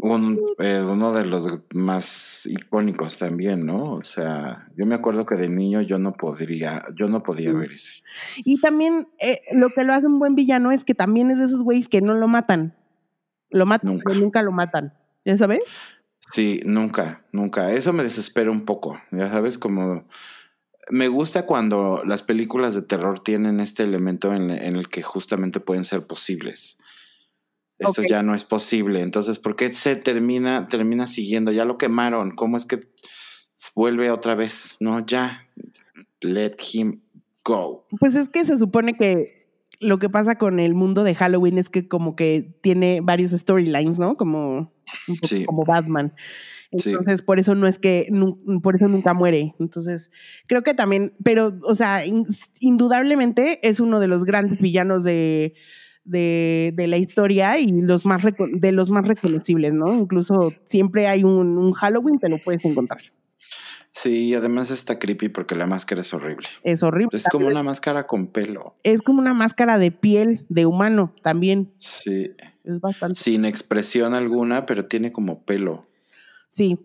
[0.00, 3.92] Un, eh, uno de los más icónicos también, ¿no?
[3.92, 7.56] O sea, yo me acuerdo que de niño yo no podría, yo no podía Sí.
[7.56, 7.92] ver ese.
[8.38, 11.44] Y también eh, lo que lo hace un buen villano es que también es de
[11.44, 12.74] esos güeyes que no lo matan.
[13.50, 14.04] Lo matan, Nunca.
[14.06, 14.94] pero nunca lo matan.
[15.24, 15.60] ¿Ya sabes?
[16.32, 17.72] Sí, nunca, nunca.
[17.72, 20.06] Eso me desespera un poco, ya sabes, como
[20.90, 25.60] me gusta cuando las películas de terror tienen este elemento en, en el que justamente
[25.60, 26.78] pueden ser posibles.
[27.78, 28.08] Esto Ok.
[28.08, 29.00] ya no es posible.
[29.00, 31.52] Entonces, ¿por qué se termina, termina siguiendo?
[31.52, 32.30] Ya lo quemaron.
[32.30, 32.80] ¿Cómo es que
[33.74, 34.76] vuelve otra vez?
[34.80, 35.48] No, ya.
[36.20, 37.00] Let him
[37.44, 37.86] go.
[37.98, 39.43] Pues es que se supone que
[39.84, 43.98] lo que pasa con el mundo de Halloween es que como que tiene varios storylines,
[43.98, 44.16] ¿no?
[44.16, 44.72] Como,
[45.08, 45.44] un poco Sí.
[45.44, 46.14] como Batman.
[46.76, 46.90] Sí.
[46.90, 48.08] Entonces, por eso no es que,
[48.62, 49.54] por eso nunca muere.
[49.60, 50.10] Entonces,
[50.48, 52.24] creo que también, pero, o sea, in-
[52.58, 55.54] indudablemente es uno de los grandes villanos de,
[56.04, 59.94] de, de la historia y los más de los más reconocibles, ¿no?
[59.94, 63.00] Incluso siempre hay un, un Halloween, te lo puedes encontrar.
[63.96, 66.48] Sí, y además está creepy porque la máscara es horrible.
[66.64, 67.16] Es horrible.
[67.16, 68.74] Es como una máscara con pelo.
[68.82, 71.72] Es como una máscara de piel de humano también.
[71.78, 72.32] Sí.
[72.64, 73.14] Es bastante.
[73.14, 75.86] Sin expresión alguna, pero tiene como pelo
[76.48, 76.78] Sí.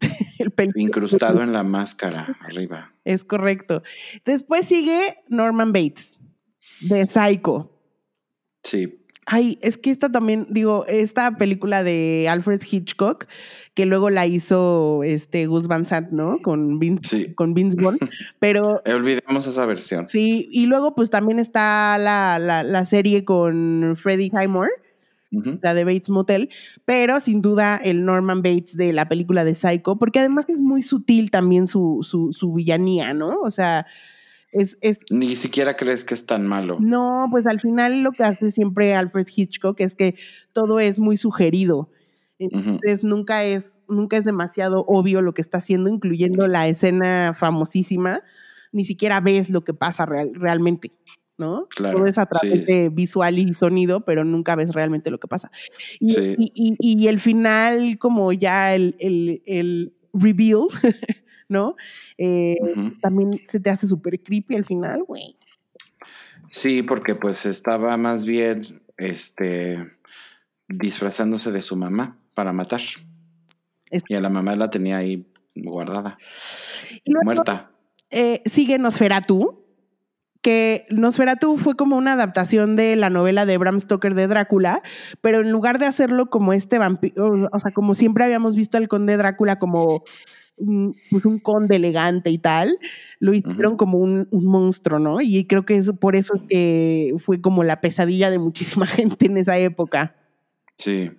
[0.38, 0.72] El pelo.
[0.74, 2.92] incrustado en la máscara arriba.
[3.04, 3.84] Es correcto.
[4.24, 6.18] Después sigue Norman Bates,
[6.80, 7.72] de Psycho.
[8.64, 8.97] Sí,
[9.30, 13.26] Ay, es que esta también, digo, esta película de Alfred Hitchcock,
[13.74, 16.38] que luego la hizo este Gus Van Sant, ¿no?
[16.42, 17.34] Con Vince, Sí.
[17.34, 17.98] con Vince Vaughn.
[18.38, 20.08] Pero olvidemos esa versión.
[20.08, 24.70] sí, y luego pues también está la, la, la serie con Freddie Highmore,
[25.60, 26.48] la de Bates Motel,
[26.86, 30.80] pero sin duda el Norman Bates de la película de Psycho, porque además es muy
[30.80, 33.38] sutil también su, su, su villanía, ¿no?
[33.42, 33.84] O sea,
[34.52, 36.78] es, es Ni siquiera crees que es tan malo.
[36.80, 40.14] no, pues al final lo que hace siempre Alfred Hitchcock es que
[40.52, 41.90] todo es muy sugerido.
[42.40, 48.22] Entonces nunca es, nunca es demasiado obvio lo que está haciendo, incluyendo la escena famosísima.
[48.70, 50.92] Ni siquiera ves lo que pasa real- realmente,
[51.36, 51.66] ¿no?
[51.68, 52.72] Claro, Todo es a través sí.
[52.72, 55.50] de visual y sonido, pero nunca ves realmente lo que pasa.
[55.98, 56.34] Y, Sí.
[56.38, 60.68] y- y- y el final, como ya el, el, el reveal,
[61.48, 61.76] ¿no?
[62.16, 62.56] Eh.
[63.00, 65.36] También se te hace súper creepy al final, güey.
[66.46, 68.62] Sí, porque pues estaba más bien
[68.96, 69.90] este
[70.68, 72.80] disfrazándose de su mamá para matar.
[73.90, 76.18] Es- Y a la mamá la tenía ahí guardada,
[77.04, 77.70] Y luego, muerta.
[78.10, 79.64] eh, sigue Nosferatu,
[80.40, 84.82] que Nosferatu fue como una adaptación de la novela de Bram Stoker de Drácula,
[85.20, 88.88] pero en lugar de hacerlo como este vampiro, o sea, como siempre habíamos visto al
[88.88, 90.04] conde Drácula como
[90.58, 92.78] un, pues un conde elegante y tal,
[93.20, 95.20] lo hicieron como un, un monstruo, ¿no?
[95.20, 99.26] Y creo que eso, por eso es que fue como la pesadilla de muchísima gente
[99.26, 100.16] en esa época.
[100.76, 101.10] Sí.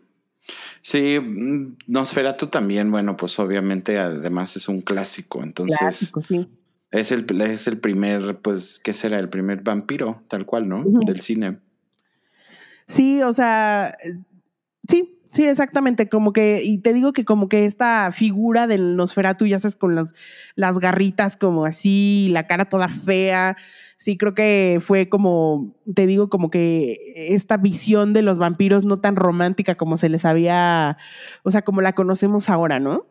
[0.81, 6.47] Sí, mm, Nosferatu también, bueno, pues obviamente además es un clásico, entonces Clásico, sí.
[6.91, 9.19] es el, es el primer, pues, ¿qué será?
[9.19, 10.83] El primer vampiro, tal cual, ¿no?
[11.05, 11.59] Del cine.
[12.87, 13.95] Sí, o sea,
[14.87, 16.09] sí, sí, exactamente.
[16.09, 19.95] Como que, y te digo que como que esta figura del Nosferatu, ya sabes, con
[19.95, 20.15] los,
[20.55, 23.57] las garritas como así, la cara toda fea.
[23.97, 28.99] Sí, creo que fue como, te digo, como que esta visión de los vampiros no
[28.99, 30.97] tan romántica como se les había,
[31.43, 33.07] o sea, como la conocemos ahora, ¿no?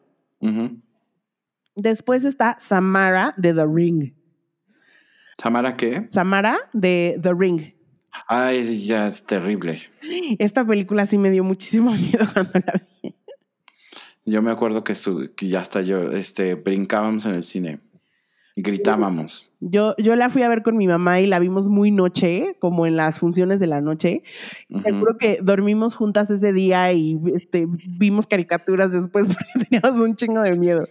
[1.77, 4.15] Después está Samara de The Ring.
[5.41, 6.07] ¿Samara qué?
[6.11, 7.78] Samara de The Ring.
[8.27, 9.79] Ay, ya es terrible.
[10.39, 13.15] Esta película sí me dio muchísimo miedo cuando la vi.
[14.25, 17.81] Yo me acuerdo que, su, que ya hasta yo, este, brincábamos en el cine.
[18.61, 19.53] Gritábamos.
[19.61, 22.87] Yo, yo la fui a ver con mi mamá y la vimos muy noche, como
[22.87, 24.23] en las funciones de la noche.
[24.69, 24.83] Ujú.
[24.83, 30.41] Seguro que dormimos juntas ese día y este, vimos caricaturas después porque teníamos un chingo
[30.43, 30.89] de miedo.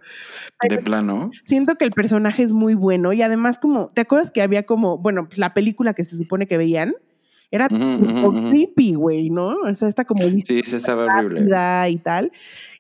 [0.68, 1.30] De plano.
[1.44, 4.98] Siento que el personaje es muy bueno y además como, ¿te acuerdas que había como,
[4.98, 6.96] bueno, pues la película que se supone que veían?
[7.50, 8.50] Era ujú.
[8.50, 9.56] creepy, güey, ¿no?
[9.64, 11.46] O sea, está como Sí, sí, estaba horrible.
[11.90, 12.32] y tal.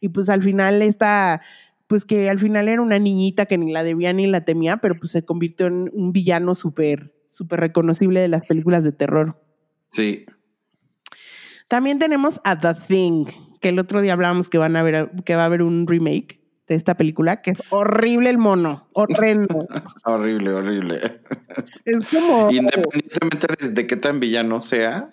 [0.01, 1.41] Y pues al final esta,
[1.87, 4.95] pues que al final era una niñita que ni la debía ni la temía, pero
[4.95, 9.41] pues se convirtió en un villano súper, súper reconocible de las películas de terror.
[9.93, 10.25] Sí.
[11.69, 13.25] También tenemos a The Thing,
[13.61, 16.41] que el otro día hablábamos que van a ver, que va a haber un remake
[16.67, 19.67] de esta película, que es horrible el mono, horrendo.
[20.05, 21.21] horrible, horrible.
[21.85, 22.51] Es como.
[22.51, 25.09] Independientemente de qué tan villano sea,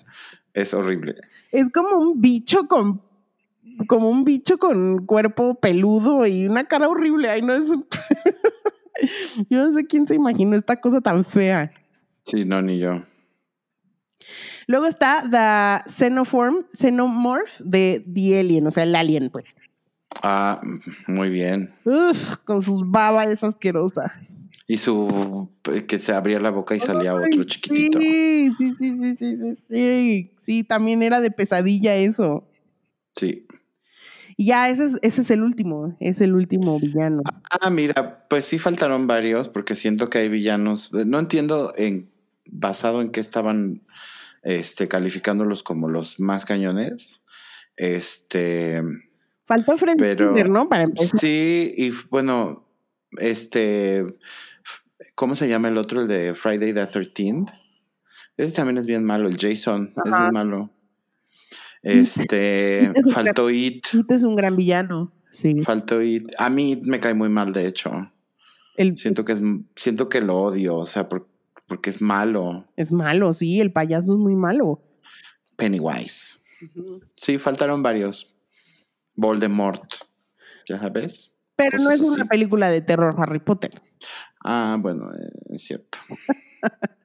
[0.53, 1.17] es horrible.
[1.53, 3.03] Es como un bicho con.
[3.89, 7.29] Como un bicho con cuerpo peludo y una cara horrible.
[7.29, 7.71] Ay, no es.
[9.49, 11.73] yo no sé quién se imaginó esta cosa tan fea.
[12.25, 13.03] Sí, no, ni yo.
[14.67, 19.45] Luego está The Xenoform, Xenomorph de The Alien, o sea, el alien, pues.
[20.23, 20.61] Ah,
[21.07, 21.73] muy bien.
[21.85, 24.13] Uf, con sus babas asquerosa.
[24.67, 25.51] Y su
[25.87, 28.01] que se abría la boca y salía otro chiquitito.
[28.01, 30.65] Sí, sí, sí, sí, sí, sí, sí.
[30.65, 32.49] también era de pesadilla eso.
[33.15, 33.47] Sí.
[34.37, 37.23] Y ya, ese es, ese es el último, es el último villano.
[37.61, 40.93] Ah, mira, pues sí faltaron varios, porque siento que hay villanos.
[40.93, 42.11] No entiendo en
[42.47, 43.83] basado en qué estaban
[44.43, 47.25] este, calificándolos como los más cañones.
[47.77, 48.83] Este.
[49.47, 50.69] Faltó Freddy pero, ¿no?
[50.69, 51.19] Para empezar.
[51.19, 52.67] Sí, y bueno,
[53.19, 54.07] este.
[55.15, 56.01] ¿Cómo se llama el otro?
[56.01, 57.53] El de Friday the 13th.
[58.37, 59.95] Ese también es bien malo, el Jason.
[60.05, 60.71] Es bien malo.
[61.83, 62.91] Este.
[63.13, 63.87] faltó It.
[63.93, 65.13] It es un gran villano.
[65.31, 65.61] Sí.
[65.61, 66.31] Faltó It.
[66.39, 67.91] A mí me cae muy mal, de hecho.
[68.97, 69.43] siento que es,
[69.77, 71.35] siento que lo odio, o sea, porque
[71.67, 72.67] porque es malo.
[72.77, 74.83] Es malo, sí, el payaso es muy malo.
[75.57, 76.41] Pennywise.
[77.17, 78.34] Sí, faltaron varios.
[79.17, 79.85] Voldemort,
[80.69, 81.35] ya sabes.
[81.57, 83.71] Pero no es una película de terror Harry Potter.
[84.45, 85.99] Ah, bueno, eh, es cierto.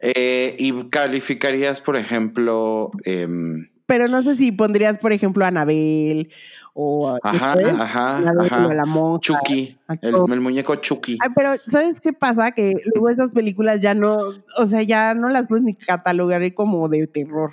[0.00, 2.90] Eh, ¿Y calificarías, por ejemplo...
[3.04, 6.32] Em, Pero no sé si pondrías, por ejemplo, a Anabel
[6.80, 8.72] o ajá, ajá, ajá.
[8.72, 8.84] La
[9.20, 11.18] Chucky, el, muñeco Chucky.
[11.20, 12.52] Ay, pero ¿sabes qué pasa?
[12.52, 14.16] Que luego esas películas ya no,
[14.56, 17.50] o sea, ya no las puedes ni catalogar como de terror.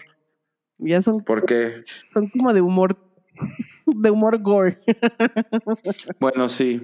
[0.77, 1.23] Ya son.
[1.23, 1.85] ¿Por qué?
[2.13, 2.99] Son como de humor,
[3.85, 4.79] de humor gore.
[6.19, 6.81] Bueno, sí.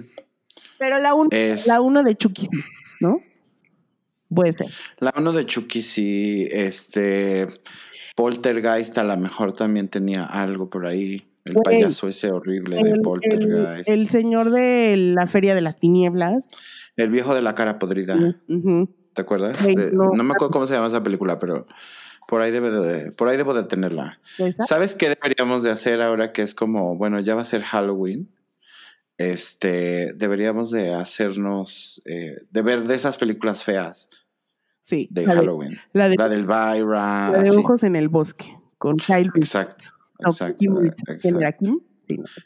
[0.78, 1.28] Pero la uno,
[1.66, 2.48] la uno de Chucky,
[3.00, 3.20] ¿no?
[4.34, 4.66] Puede ser.
[4.98, 7.46] La uno de Chucky sí, este
[8.16, 11.28] Poltergeist a lo mejor también tenía algo por ahí.
[11.44, 13.88] El payaso ese horrible de Poltergeist.
[13.88, 16.48] El, señor de la Feria de las Tinieblas.
[16.96, 18.16] El viejo de la cara podrida.
[19.14, 19.58] ¿Te acuerdas?
[19.92, 21.64] no, me acuerdo cómo se llama esa película, pero
[22.32, 24.18] por ahí, debe de, por ahí debo de tenerla.
[24.66, 28.30] ¿Sabes qué deberíamos de hacer ahora que es como, bueno, ya va a ser Halloween?
[29.18, 34.08] Este, deberíamos de hacernos, eh, de ver de esas películas feas.
[34.80, 35.08] Sí.
[35.10, 35.78] De Halloween.
[35.92, 37.32] la, del Byra.
[37.32, 39.30] La de Ojos en el Bosque, con Kyle.
[39.34, 39.88] Exacto.
[40.18, 40.56] Exacto.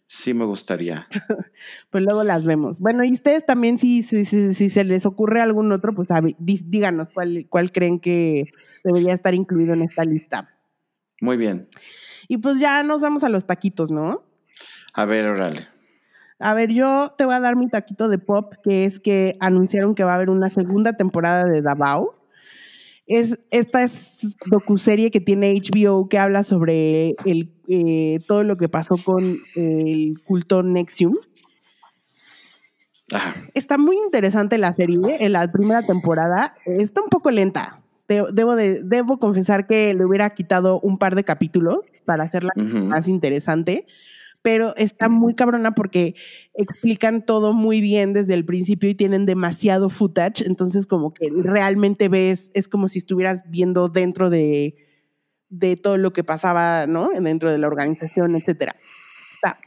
[0.07, 1.07] Sí, me gustaría.
[1.91, 2.77] pues luego las vemos.
[2.81, 6.09] Bueno, y ustedes también, si, si, si, se les ocurre algún otro, pues
[6.39, 8.53] díganos cuál, cuál creen que
[8.87, 10.49] debería estar incluido en esta lista.
[11.21, 11.69] Muy bien.
[12.29, 14.23] Y pues ya nos vamos a los taquitos, ¿no?
[14.95, 15.67] A ver, órale.
[16.39, 19.95] A ver, yo te voy a dar mi taquito de pop, que es que anunciaron
[19.95, 22.15] que va a haber una segunda temporada de Davao.
[23.07, 28.69] Es, esta es docuserie que tiene HBO que habla sobre el, eh, todo lo que
[28.69, 31.15] pasó con el culto Nexium.
[33.55, 36.53] Está muy interesante la serie, en la primera temporada.
[36.67, 37.83] Está un poco lenta.
[38.09, 43.09] Debo, de, debo confesar que le hubiera quitado un par de capítulos para hacerla más
[43.09, 43.87] interesante
[44.47, 46.15] pero está muy cabrona porque
[46.55, 52.09] explican todo muy bien desde el principio y tienen demasiado footage, entonces como que realmente
[52.09, 54.77] ves, es como si estuvieras viendo dentro de,
[55.83, 57.09] todo lo que pasaba, ¿no?
[57.21, 58.77] Dentro de la organización, etcétera.
[59.35, 59.59] Está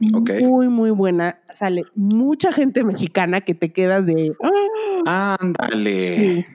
[0.47, 1.35] muy, muy buena.
[1.53, 4.31] Sale mucha gente mexicana que te quedas de...
[5.05, 6.15] Ándale.
[6.15, 6.45] Sí,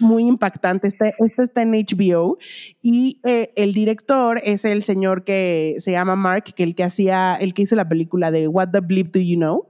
[0.00, 0.88] muy impactante.
[0.88, 2.38] Este, este está en HBO
[2.80, 7.34] y eh, el director es el señor que se llama Mark, que el que hacía,
[7.34, 9.66] el que hizo la película de What the Bleep Do You Know?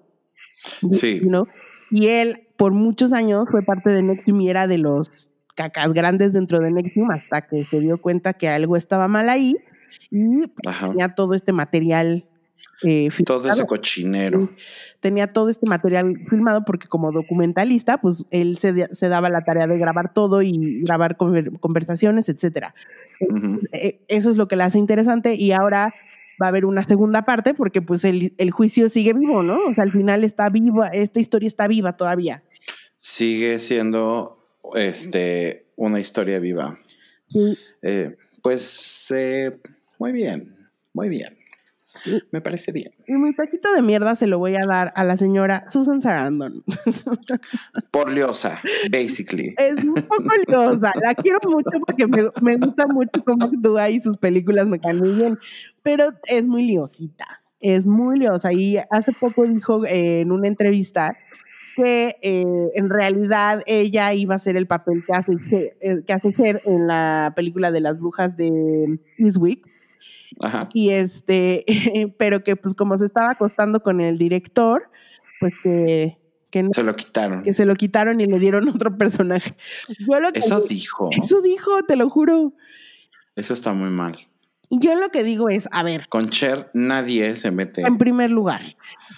[0.93, 1.21] Sí.
[1.91, 6.33] Y él por muchos años fue parte de Nexium y era de los cacas grandes
[6.33, 9.57] dentro de Nexium hasta que se dio cuenta que algo estaba mal ahí
[10.11, 10.49] y
[10.81, 12.29] tenía todo este material
[12.83, 14.51] eh, todo ese cochinero.
[15.01, 19.67] Tenía todo este material filmado porque como documentalista, pues él se, se daba la tarea
[19.67, 22.75] de grabar todo y grabar conversaciones, etcétera.
[23.73, 25.95] Eh, eso es lo que le hace interesante y ahora
[26.41, 29.59] va a haber una segunda parte porque pues el, el, juicio sigue vivo, ¿no?
[29.69, 32.43] O sea, al final está viva, esta historia está viva todavía.
[32.97, 36.79] Sigue siendo este, una historia viva.
[37.29, 37.57] Sí.
[37.83, 39.13] Eh, pues
[39.99, 41.42] muy bien, muy bien.
[42.33, 42.91] Me parece bien.
[43.07, 46.65] Y mi taquito de mierda se lo voy a dar a la señora Susan Sarandon.
[47.91, 48.61] Por liosa,
[48.91, 49.55] basically.
[49.59, 50.93] Es un poco liosa.
[51.03, 54.99] La quiero mucho porque me, me gusta mucho cómo actúa y sus películas me caen
[54.99, 55.39] muy bien.
[55.83, 57.43] Pero es muy liosita.
[57.61, 58.53] Es muy liosa.
[58.53, 61.17] Y hace poco dijo eh, en una entrevista
[61.77, 65.33] que eh, en realidad ella iba a ser el papel que hace,
[65.81, 69.67] eh, que hace ser en la película de las brujas de Eastwick.
[70.41, 70.69] Ajá.
[70.73, 71.65] Y este,
[72.19, 74.91] pero que pues como se estaba acostando con el director,
[75.41, 76.19] pues que,
[76.51, 77.43] que, no- Se lo quitaron.
[77.43, 79.57] que se lo quitaron y le dieron otro personaje.
[80.09, 81.11] Yo lo que Eso dijo.
[81.23, 82.53] eso dijo, te lo juro.
[83.37, 84.19] Eso está muy mal.
[84.75, 87.83] Yo lo que digo es, a ver, Con Cher nadie se mete.
[87.83, 88.63] en primer lugar.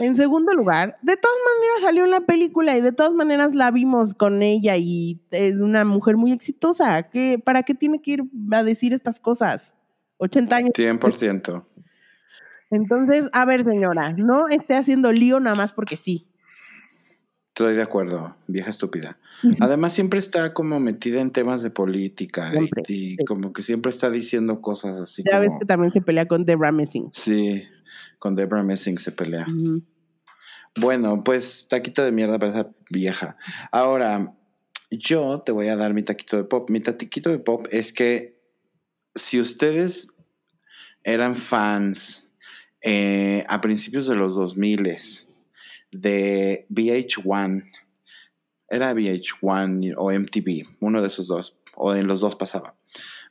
[0.00, 3.70] En segundo lugar, de todas maneras salió en la película y de todas maneras la
[3.70, 7.04] vimos con ella y es una mujer muy exitosa.
[7.04, 9.76] ¿Qué, ¿Para qué tiene que ir a decir estas cosas?
[10.24, 10.70] 80 años.
[10.74, 11.66] 100%.
[12.70, 16.28] Entonces, a ver, señora, no esté haciendo lío nada más porque sí.
[17.48, 19.16] Estoy de acuerdo, vieja estúpida.
[19.60, 23.16] Además, siempre está como metida en temas de política y- Siempre, y, sí.
[23.24, 25.60] como que siempre está diciendo cosas así Ya ves como.
[25.60, 27.10] que también se pelea con Debra Messing.
[27.12, 27.62] Sí,
[28.18, 29.46] con Debra Messing se pelea.
[30.80, 33.36] Bueno, pues taquito de mierda para esa vieja.
[33.70, 34.34] Ahora,
[34.90, 36.68] yo te voy a dar mi taquito de pop.
[36.70, 38.42] Mi taquito de pop es que
[39.14, 40.08] si ustedes
[41.04, 42.30] eran fans
[42.82, 44.98] eh, a principios de los 2000
[45.92, 47.64] de VH1,
[48.68, 52.74] era VH1 o MTV, uno de esos dos, o en los dos pasaba.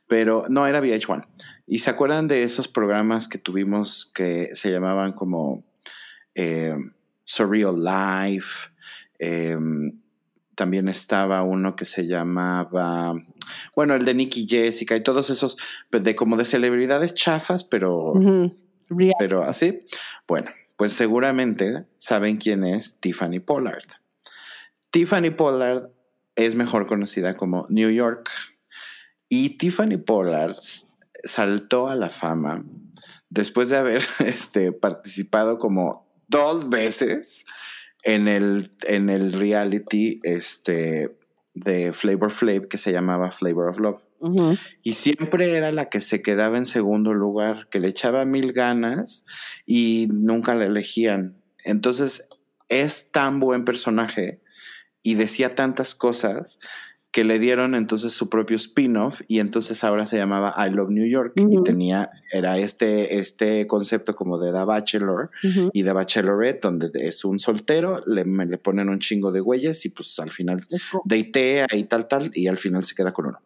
[0.06, 1.26] Pero no era VH1.
[1.66, 5.64] ¿Y se acuerdan de esos programas que tuvimos que se llamaban como
[6.34, 6.74] eh,
[7.24, 8.70] Surreal Life?
[9.18, 9.56] Eh,
[10.54, 13.14] también estaba uno que se llamaba,
[13.74, 15.58] bueno, el de Nicky Jessica y todos esos,
[15.90, 18.14] pues, de como de celebridades chafas, pero,
[19.18, 19.86] pero así.
[20.26, 23.84] Bueno, pues seguramente saben quién es Tiffany Pollard.
[24.90, 25.90] Tiffany Pollard
[26.36, 28.30] es mejor conocida como New York.
[29.28, 30.56] Y Tiffany Pollard
[31.24, 32.64] saltó a la fama
[33.28, 37.46] después de haber este, participado como dos veces
[38.04, 41.16] en el, en el reality este,
[41.54, 44.02] de Flavor Flav que se llamaba Flavor of Love.
[44.82, 49.26] Y siempre era la que se quedaba en segundo lugar, que le echaba mil ganas
[49.66, 51.36] y nunca la elegían.
[51.62, 52.28] Entonces
[52.70, 54.40] es tan buen personaje
[55.02, 56.58] y decía tantas cosas
[57.14, 61.06] que le dieron entonces su propio spin-off y entonces ahora se llamaba I Love New
[61.06, 65.30] York y tenía, era este, este concepto como de The Bachelor
[65.72, 69.90] y The Bachelorette, donde es un soltero, le, le ponen un chingo de güeyes y
[69.90, 70.58] pues al final
[71.04, 73.38] datea y tal, tal, y al final se queda con uno.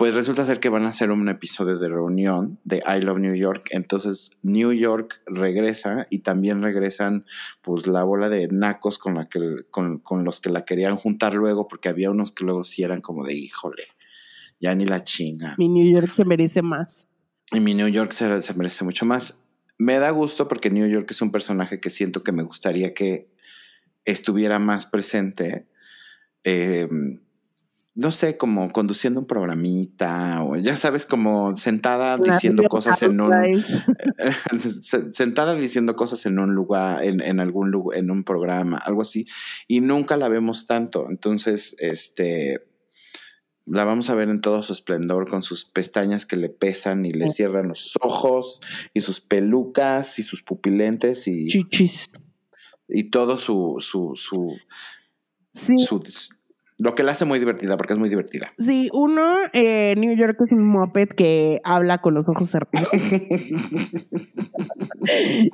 [0.00, 3.34] Pues resulta ser que van a hacer un episodio de reunión de I Love New
[3.34, 3.66] York.
[3.68, 7.26] Entonces New York regresa y también regresan
[7.60, 11.34] pues la bola de nacos con, la que, con, con los que la querían juntar
[11.34, 13.88] luego, porque había unos que luego sí eran como de híjole,
[14.58, 15.54] ya ni la chinga.
[15.58, 17.06] Mi New York se merece más.
[17.52, 19.42] Y mi New York se, se merece mucho más.
[19.76, 23.28] Me da gusto porque New York es un personaje que siento que me gustaría que
[24.06, 25.68] estuviera más presente.
[26.42, 26.88] Eh,
[27.94, 33.32] no sé, como conduciendo un programita o ya sabes, como sentada diciendo cosas en un
[35.12, 39.26] sentada diciendo cosas en un lugar, en, en algún lugar, en un programa, algo así,
[39.66, 41.06] y nunca la vemos tanto.
[41.10, 42.60] Entonces, este
[43.66, 47.10] la vamos a ver en todo su esplendor con sus pestañas que le pesan y
[47.12, 47.36] le Sí.
[47.36, 48.60] cierran los ojos
[48.94, 52.06] y sus pelucas y sus pupilentes y, Chichis.
[52.88, 54.56] y todo su, su, su,
[55.54, 56.02] Sí, su-
[56.82, 58.52] lo que la hace muy divertida, porque es muy divertida.
[58.58, 62.88] sí, uno, eh, New York es un moped que habla con los ojos cerrados.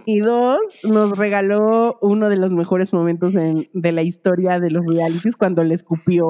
[0.06, 4.84] y dos, nos regaló uno de los mejores momentos en- de la historia de los
[4.86, 6.28] realities cuando le escupió,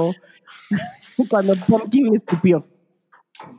[1.29, 2.65] cuando Pumpkin le escupió.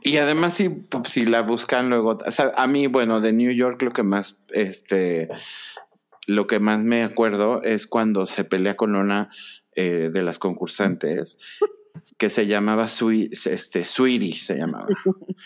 [0.02, 3.52] Y además, si, pues, si la buscan luego, o sea, a mí, bueno, de New
[3.52, 5.28] York lo que más, este,
[6.26, 9.30] lo que más me acuerdo es cuando se pelea con una
[9.78, 11.38] eh, de las concursantes
[12.16, 14.86] que se llamaba Sui- este, Sweetie, se llamaba.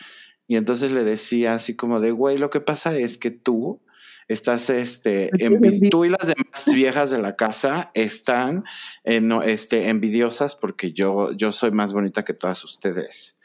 [0.49, 3.81] Y entonces le decía así como de, güey, lo que pasa es que tú
[4.29, 8.65] estás, este, envi- tú y las demás viejas de la casa están
[9.05, 13.37] eh, no, este, envidiosas porque yo, yo soy más bonita que todas ustedes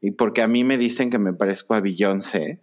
[0.00, 2.60] y porque a mí me dicen que me parezco a Beyoncé.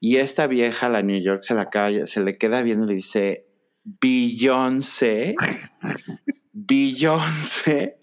[0.00, 2.94] Y esta vieja, la New York, se la calla, se le queda viendo y le
[2.96, 3.46] dice,
[3.84, 5.36] Beyoncé,
[6.66, 7.98] Beyoncé.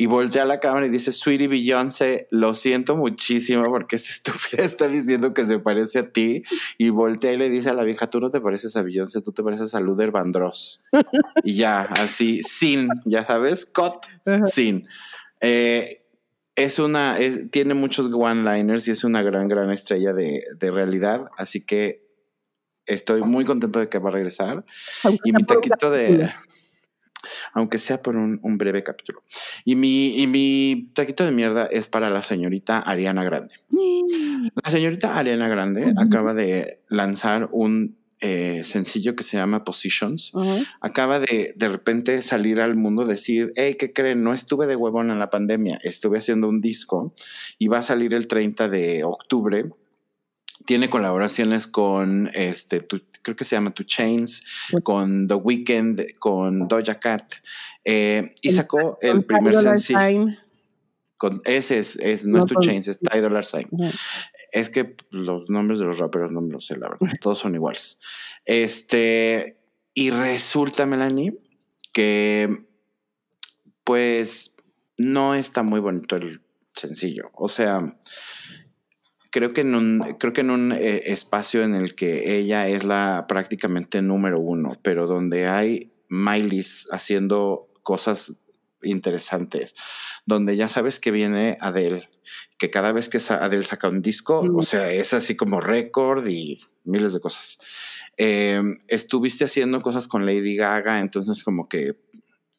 [0.00, 4.64] y voltea a la cámara y dice, Sweetie Beyoncé, lo siento muchísimo porque esa estúpida
[4.64, 6.44] está diciendo que se parece a ti.
[6.78, 9.32] Y voltea y le dice a la vieja, tú no te pareces a Beyoncé, tú
[9.32, 10.84] te pareces a Luder Vandross.
[11.42, 14.06] y ya, así, sin, ya sabes, cut,
[14.46, 14.86] sin.
[15.40, 16.04] Eh,
[16.54, 17.16] es una,
[17.50, 21.26] tiene muchos one-liners y es una gran, gran estrella de, de realidad.
[21.36, 22.06] Así que
[22.86, 24.64] estoy muy contento de que va a regresar.
[25.24, 26.32] y mi taquito de
[27.52, 29.22] aunque sea por un, breve capítulo.
[29.64, 33.54] Y mi, y mi taquito de mierda es para la señorita Ariana Grande.
[33.68, 34.48] Mm.
[34.64, 40.32] La señorita Ariana Grande acaba de lanzar un eh, sencillo que se llama Positions.
[40.80, 44.24] Acaba de de repente salir al mundo decir, hey, ¿qué creen?
[44.24, 47.14] No estuve de huevón en la pandemia, estuve haciendo un disco
[47.58, 49.66] y va a salir el 30 de octubre
[50.68, 52.86] tiene colaboraciones con este,
[53.22, 54.44] creo que se llama Two Chains,
[54.82, 57.34] con The Weeknd, con Doja Cat.
[57.84, 60.26] Eh, y sacó el primer sencillo.
[61.16, 63.68] Con, ese es, no, es Two Chains, es Ty Dollar Sign.
[64.52, 67.08] Es que los nombres de los raperos no me los sé, la verdad.
[67.20, 67.98] Todos son iguales.
[68.44, 69.58] Este,
[69.94, 71.36] y resulta, Melanie,
[71.92, 72.66] que
[73.82, 74.56] pues
[74.96, 76.42] no está muy bonito el
[76.74, 77.30] sencillo.
[77.34, 77.98] O sea,
[79.30, 82.84] creo que en un, creo que en un eh, espacio en el que ella es
[82.84, 88.34] la prácticamente número uno, pero donde hay Miley's haciendo cosas
[88.82, 89.74] interesantes,
[90.24, 92.08] donde ya sabes que viene Adele,
[92.58, 96.58] que cada vez que Adele saca un disco, o sea, es así como récord y
[96.84, 97.58] miles de cosas.
[98.16, 101.96] Em, estuviste haciendo cosas con Lady Gaga, entonces como que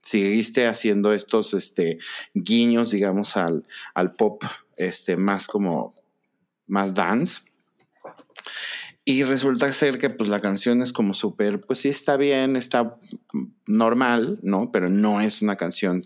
[0.01, 1.99] seguiste haciendo estos este,
[2.33, 4.43] guiños, digamos, al, al pop
[4.77, 5.93] este, más como
[6.69, 7.41] más dance.
[9.05, 12.99] Y resulta ser que pues la canción es como súper, pues sí está bien, está
[13.65, 14.71] normal, ¿no?
[14.71, 16.03] Pero no es una canción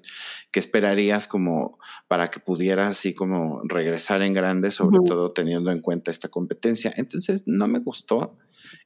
[0.51, 5.81] que esperarías como para que pudieras así como regresar en grande, sobre todo teniendo en
[5.81, 6.93] cuenta esta competencia.
[6.95, 8.37] Entonces no me gustó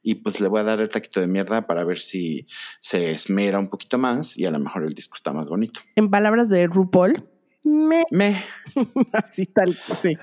[0.02, 2.46] y pues le voy a dar el taquito de mierda para ver si
[2.80, 5.80] se esmera un poquito más y a lo mejor el disco está más bonito.
[5.94, 7.24] En palabras de RuPaul,
[7.68, 8.04] me.
[8.10, 8.36] Me.
[9.12, 10.16] Así tal, sí.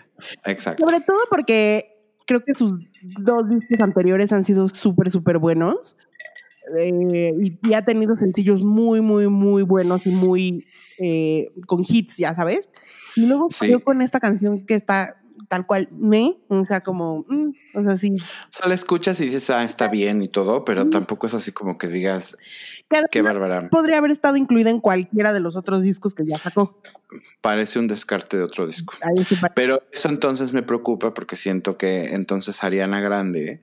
[0.45, 0.85] Exacto.
[0.85, 1.95] Sobre todo porque
[2.25, 2.73] creo que sus
[3.19, 5.97] dos discos anteriores han sido súper, súper buenos.
[6.77, 10.65] Eh, y, ha tenido sencillos muy, muy, muy buenos y muy
[10.97, 12.69] eh, con hits, ya sabes.
[13.15, 17.49] Y luego salió con esta canción que está tal cual me, o sea, como, mm,
[17.75, 18.13] o sea, sí.
[18.13, 21.51] O sea, la escuchas y dices, ah, está bien y todo, pero tampoco es así
[21.51, 22.37] como que digas,
[23.11, 23.69] qué bárbara.
[23.69, 26.81] Podría haber estado incluida en cualquiera de los otros discos que ya sacó.
[27.41, 28.93] Parece un descarte de otro disco.
[29.55, 33.61] pero eso entonces me preocupa porque siento que entonces Ariana Grande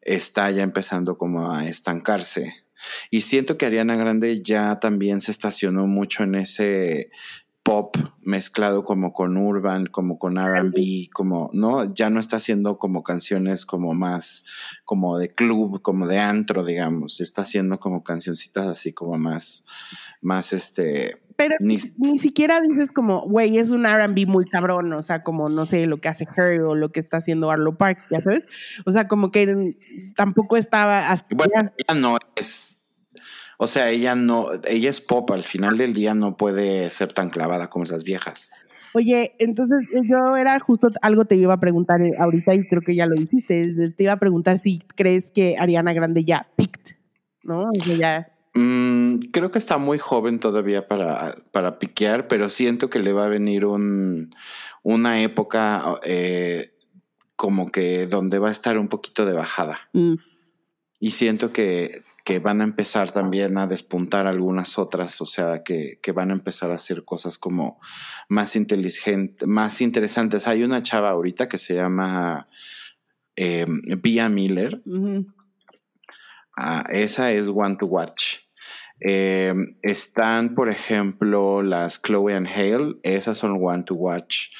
[0.00, 2.64] está ya empezando como a estancarse.
[3.10, 7.10] Y siento que Ariana Grande ya también se estacionó mucho en ese
[7.62, 11.92] pop mezclado como con urban, como con RB, como, ¿no?
[11.94, 14.44] Ya no está haciendo como canciones como más,
[14.84, 17.20] como de club, como de antro, digamos.
[17.20, 19.64] Está haciendo como cancioncitas así como más,
[20.20, 21.22] más este.
[21.36, 21.78] Pero ni,
[22.18, 25.98] siquiera dices como, güey, es un RB muy cabrón, o sea, como no sé, lo
[25.98, 28.42] que hace Harry o lo que está haciendo Arlo Park, ya sabes.
[28.84, 29.76] O sea, como que
[30.16, 31.34] tampoco estaba hasta.
[31.34, 32.79] Bueno, ya no es
[33.62, 37.28] o sea, ella no, ella es pop, al final del día no puede ser tan
[37.28, 38.52] clavada como esas viejas.
[38.94, 42.80] Oye, entonces eh, yo era justo algo te iba a preguntar eh, ahorita y creo
[42.80, 46.96] que ya lo dijiste, te iba a preguntar si crees que Ariana Grande ya picked,
[47.42, 47.64] ¿no?
[47.64, 48.32] O ya...
[48.54, 53.26] Mm, creo que está muy joven todavía para, para piquear, pero siento que le va
[53.26, 54.30] a venir un,
[54.82, 56.72] una época eh,
[57.36, 59.90] como que donde va a estar un poquito de bajada.
[59.92, 60.14] Mm.
[60.98, 65.98] Y siento que que van a empezar también a despuntar algunas otras, o sea, que,
[66.14, 67.80] van a empezar a hacer cosas como
[68.28, 70.46] más inteligentes, más interesantes.
[70.46, 72.46] Hay una chava ahorita que se llama
[73.36, 73.66] eh,
[74.30, 74.82] Miller.
[76.56, 78.38] Ah, esa es One to Watch.
[79.00, 84.50] Eh, están, por ejemplo, las Chloe and Hale, esas son One to Watch.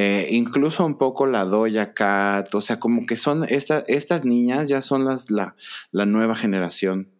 [0.00, 4.80] Eh, incluso un poco la Doya Cat, o sea, como que son estas niñas ya
[4.80, 5.56] son las, la,
[5.90, 7.10] la nueva generación.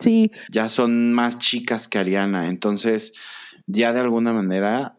[0.00, 0.32] Sí.
[0.50, 3.12] Ya son más chicas que Ariana, entonces
[3.66, 4.96] ya de alguna manera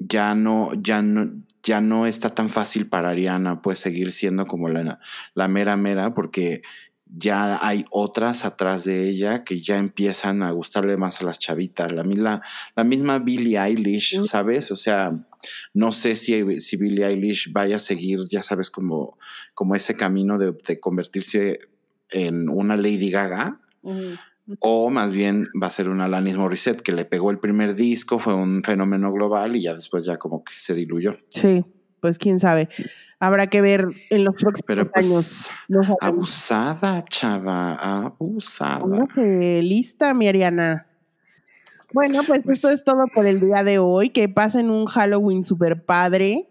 [0.00, 1.30] ya no, ya no,
[1.62, 4.98] ya no está tan fácil para Ariana pues seguir siendo como la,
[5.34, 6.62] la mera mera porque
[7.16, 11.92] ya hay otras atrás de ella que ya empiezan a gustarle más a las chavitas.
[11.92, 12.42] La, la,
[12.76, 14.70] la misma Billie Eilish, ¿sabes?
[14.70, 15.12] O sea,
[15.74, 19.18] no sé si, si Billie Eilish vaya a seguir, ya sabes, como,
[19.54, 21.60] como ese camino de, convertirse
[22.10, 23.60] en una Lady Gaga.
[24.60, 28.18] O más bien va a ser un Alanis Morissette que le pegó el primer disco,
[28.18, 31.18] fue un fenómeno global y ya después ya como que se diluyó.
[31.30, 31.64] Sí,
[32.00, 32.68] pues quién sabe.
[33.20, 34.90] Habrá que ver en los próximos Pero años.
[34.92, 35.96] pues sabemos.
[36.00, 38.78] abusada, chava, abusada.
[38.80, 40.86] Póngase lista, mi Ariana.
[41.92, 44.10] Bueno, pues esto es todo por el día de hoy.
[44.10, 46.48] Que pasen un Halloween super padre.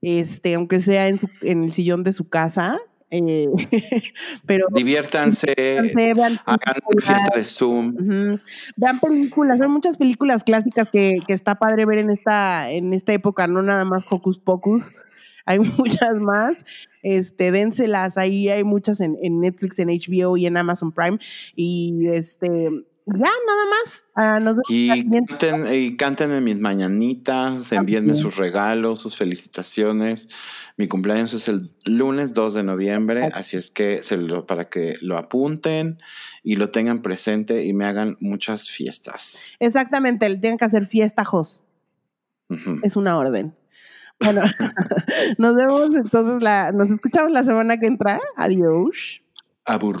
[0.00, 2.78] Este, aunque sea en el sillón de su casa.
[3.10, 3.48] Eh,
[4.46, 8.38] pero Diviértanse, hagan una fiesta de Zoom.
[8.76, 13.12] Vean películas, hay muchas películas clásicas que, que está padre ver en esta, en esta
[13.12, 14.82] época, no nada más Hocus Pocus,
[15.44, 16.64] hay muchas más,
[17.02, 21.18] este, dénselas, ahí hay muchas en, en Netflix, en HBO y en Amazon Prime,
[21.56, 22.70] y este,
[23.14, 28.36] ya, nada más, Ah, nos vemos la Y, canten, y cántenme mis mañanitas, envíenme sus
[28.36, 30.28] regalos, sus felicitaciones.
[30.76, 34.94] Mi cumpleaños es el lunes 2 de noviembre, así es que se lo, para que
[35.00, 35.98] lo apunten
[36.42, 39.52] y lo tengan presente y me hagan muchas fiestas.
[39.58, 41.64] Exactamente, le tienen que hacer fiesta, Jos,
[42.82, 43.54] es una orden.
[44.22, 44.42] Bueno,
[45.38, 49.22] nos vemos entonces, la, nos escuchamos la semana que entra, adiós.
[49.64, 49.98] Abur.